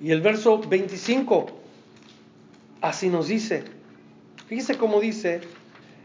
[0.01, 1.45] y el verso 25,
[2.82, 3.64] así nos dice.
[4.47, 5.39] Fíjese cómo dice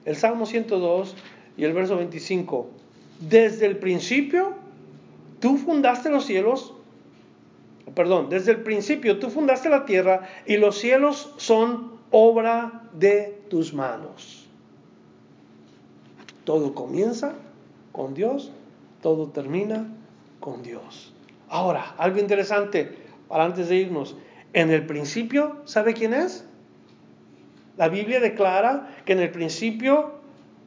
[0.04, 1.16] el Salmo 102
[1.56, 2.70] y el verso 25.
[3.18, 4.52] Desde el principio,
[5.40, 6.73] tú fundaste los cielos
[7.94, 13.74] perdón, desde el principio tú fundaste la tierra y los cielos son obra de tus
[13.74, 14.46] manos.
[16.44, 17.34] Todo comienza
[17.92, 18.52] con Dios,
[19.02, 19.86] todo termina
[20.40, 21.12] con Dios.
[21.48, 22.96] Ahora, algo interesante
[23.28, 24.16] para antes de irnos.
[24.52, 26.44] En el principio, ¿sabe quién es?
[27.76, 30.12] La Biblia declara que en el principio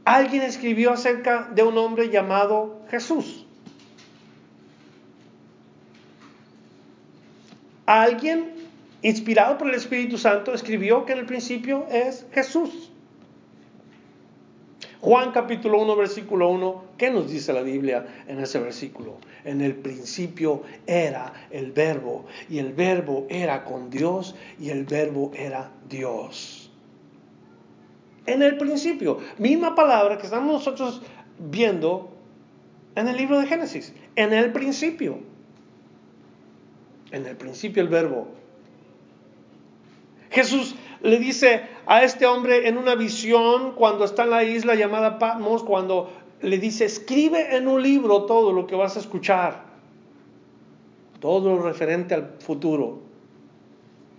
[0.03, 3.46] alguien escribió acerca de un hombre llamado Jesús.
[7.87, 8.51] Alguien
[9.01, 12.91] inspirado por el Espíritu Santo escribió que en el principio es Jesús.
[14.99, 19.15] Juan capítulo 1, versículo 1, ¿qué nos dice la Biblia en ese versículo?
[19.45, 25.31] En el principio era el verbo y el verbo era con Dios y el verbo
[25.33, 26.69] era Dios.
[28.25, 31.01] En el principio, misma palabra que estamos nosotros
[31.39, 32.09] viendo
[32.95, 35.36] en el libro de Génesis, en el principio.
[37.17, 38.27] En el principio el verbo.
[40.29, 45.17] Jesús le dice a este hombre en una visión cuando está en la isla llamada
[45.17, 46.11] Patmos, cuando
[46.41, 49.63] le dice, escribe en un libro todo lo que vas a escuchar,
[51.19, 52.99] todo lo referente al futuro.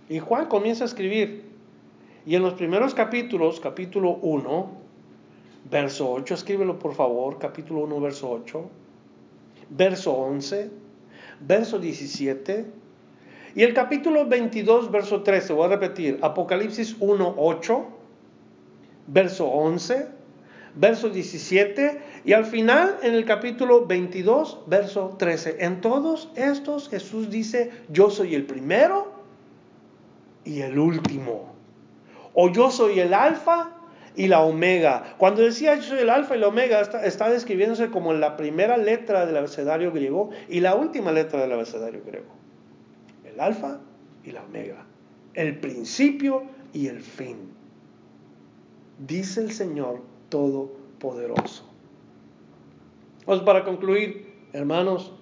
[0.09, 1.47] Y Juan comienza a escribir.
[2.25, 4.71] Y en los primeros capítulos, capítulo 1,
[5.71, 8.69] verso 8, escríbelo por favor, capítulo 1, verso 8,
[9.69, 10.69] verso 11,
[11.39, 12.78] verso 17,
[13.55, 17.85] y el capítulo 22, verso 13, voy a repetir, Apocalipsis 1, 8,
[19.07, 20.07] verso 11,
[20.75, 25.57] verso 17 y al final en el capítulo 22, verso 13.
[25.59, 29.11] En todos estos Jesús dice, yo soy el primero
[30.45, 31.53] y el último.
[32.33, 33.71] O yo soy el alfa
[34.15, 35.15] y la omega.
[35.17, 38.77] Cuando decía yo soy el alfa y la omega, está, está describiéndose como la primera
[38.77, 42.38] letra del abecedario griego y la última letra del abecedario griego
[43.39, 43.79] alfa
[44.23, 44.85] y la omega,
[45.33, 47.37] el principio y el fin.
[48.99, 51.63] Dice el Señor Todopoderoso.
[53.25, 55.13] Pues para concluir, hermanos,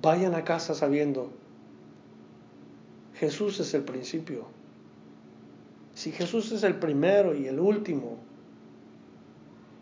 [0.00, 1.30] vayan a casa sabiendo,
[3.14, 4.46] Jesús es el principio.
[5.94, 8.18] Si Jesús es el primero y el último,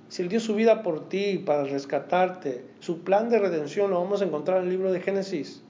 [0.08, 4.22] si Él dio su vida por ti para rescatarte, su plan de redención lo vamos
[4.22, 5.62] a encontrar en el libro de Génesis.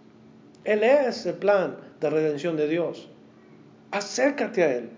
[0.66, 3.08] Él es el plan de redención de Dios.
[3.92, 4.90] Acércate a Él,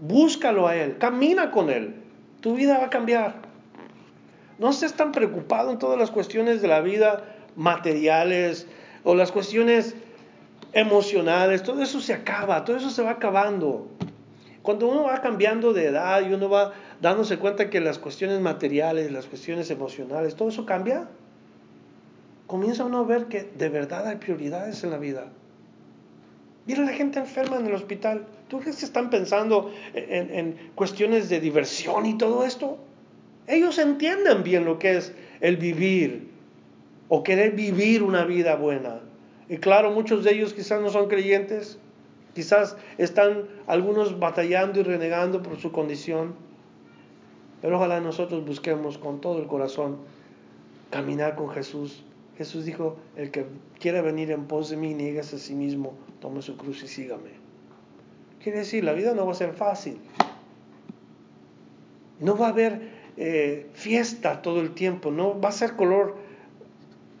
[0.00, 1.94] búscalo a Él, camina con Él.
[2.40, 3.36] Tu vida va a cambiar.
[4.58, 7.24] No estés tan preocupado en todas las cuestiones de la vida
[7.54, 8.66] materiales
[9.04, 9.94] o las cuestiones
[10.72, 11.62] emocionales.
[11.62, 13.88] Todo eso se acaba, todo eso se va acabando.
[14.62, 19.12] Cuando uno va cambiando de edad y uno va dándose cuenta que las cuestiones materiales,
[19.12, 21.06] las cuestiones emocionales, todo eso cambia,
[22.46, 25.28] comienza uno a ver que de verdad hay prioridades en la vida.
[26.66, 28.26] Mira la gente enferma en el hospital.
[28.48, 32.78] ¿Tú crees que están pensando en, en, cuestiones de diversión y todo esto?
[33.46, 36.28] Ellos entienden bien lo que es el vivir
[37.08, 39.00] o querer vivir una vida buena.
[39.48, 41.78] Y claro, muchos de ellos quizás no son creyentes,
[42.34, 46.34] quizás están algunos batallando y renegando por su condición.
[47.62, 49.98] Pero ojalá nosotros busquemos con todo el corazón
[50.90, 52.04] caminar con Jesús
[52.36, 53.46] Jesús dijo, el que
[53.78, 57.30] quiera venir en pos de mí, nieguese a sí mismo, tome su cruz y sígame.
[58.42, 59.98] Quiere decir, la vida no va a ser fácil.
[62.20, 66.16] No va a haber eh, fiesta todo el tiempo, no va a ser color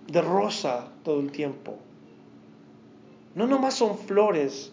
[0.06, 1.78] de rosa todo el tiempo.
[3.34, 4.72] No nomás son flores,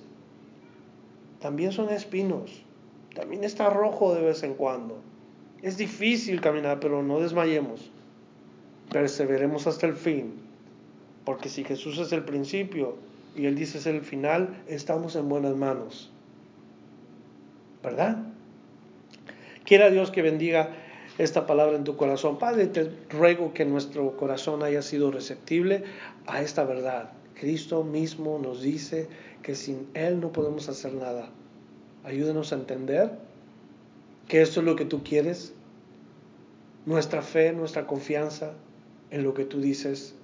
[1.39, 2.63] también son espinos,
[3.15, 4.99] también está rojo de vez en cuando.
[5.61, 7.92] Es difícil caminar, pero no desmayemos.
[8.93, 10.35] Perseveremos hasta el fin,
[11.25, 12.95] porque si Jesús es el principio
[13.35, 16.11] y Él dice es el final, estamos en buenas manos.
[17.81, 18.19] ¿Verdad?
[19.65, 20.69] Quiera Dios que bendiga
[21.17, 22.37] esta palabra en tu corazón.
[22.37, 25.83] Padre, te ruego que nuestro corazón haya sido receptible
[26.27, 27.13] a esta verdad.
[27.33, 29.07] Cristo mismo nos dice
[29.41, 31.29] que sin Él no podemos hacer nada.
[32.03, 33.11] Ayúdenos a entender
[34.27, 35.53] que esto es lo que tú quieres,
[36.85, 38.53] nuestra fe, nuestra confianza
[39.13, 40.15] en lo que tú dices.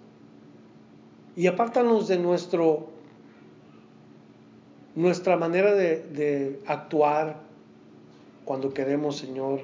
[1.36, 2.88] Y apártanos de nuestro,
[4.96, 7.40] nuestra manera de, actuar
[8.46, 9.62] cuando queremos, Señor,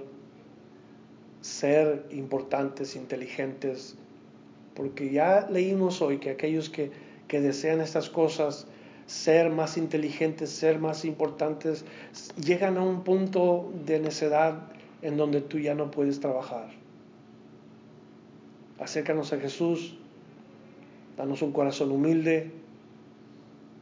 [1.41, 3.95] ser importantes, inteligentes,
[4.75, 6.91] porque ya leímos hoy que aquellos que,
[7.27, 8.67] que desean estas cosas,
[9.07, 11.83] ser más inteligentes, ser más importantes,
[12.39, 14.67] llegan a un punto de necedad
[15.01, 16.84] en donde tú ya no puedes trabajar.
[18.79, 19.97] Acércanos a Jesús,
[21.17, 22.51] danos un corazón humilde,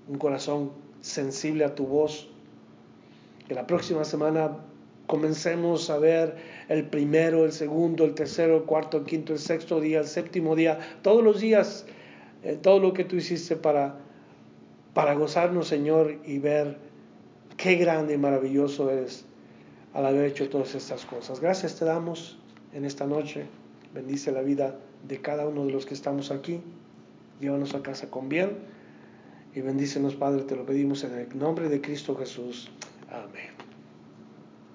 [0.07, 0.71] un corazón
[1.01, 2.29] sensible a tu voz.
[3.47, 4.57] Que la próxima semana
[5.07, 6.35] comencemos a ver
[6.69, 10.55] el primero, el segundo, el tercero, el cuarto, el quinto, el sexto día, el séptimo
[10.55, 11.85] día, todos los días,
[12.43, 13.97] eh, todo lo que tú hiciste para,
[14.93, 16.77] para gozarnos, Señor, y ver
[17.57, 19.25] qué grande y maravilloso eres
[19.93, 21.39] al haber hecho todas estas cosas.
[21.39, 22.37] Gracias te damos
[22.73, 23.45] en esta noche.
[23.93, 26.61] Bendice la vida de cada uno de los que estamos aquí.
[27.39, 28.51] Llévanos a casa con bien.
[29.55, 32.71] Y bendícenos, Padre, te lo pedimos en el nombre de Cristo Jesús.
[33.09, 33.62] Amén.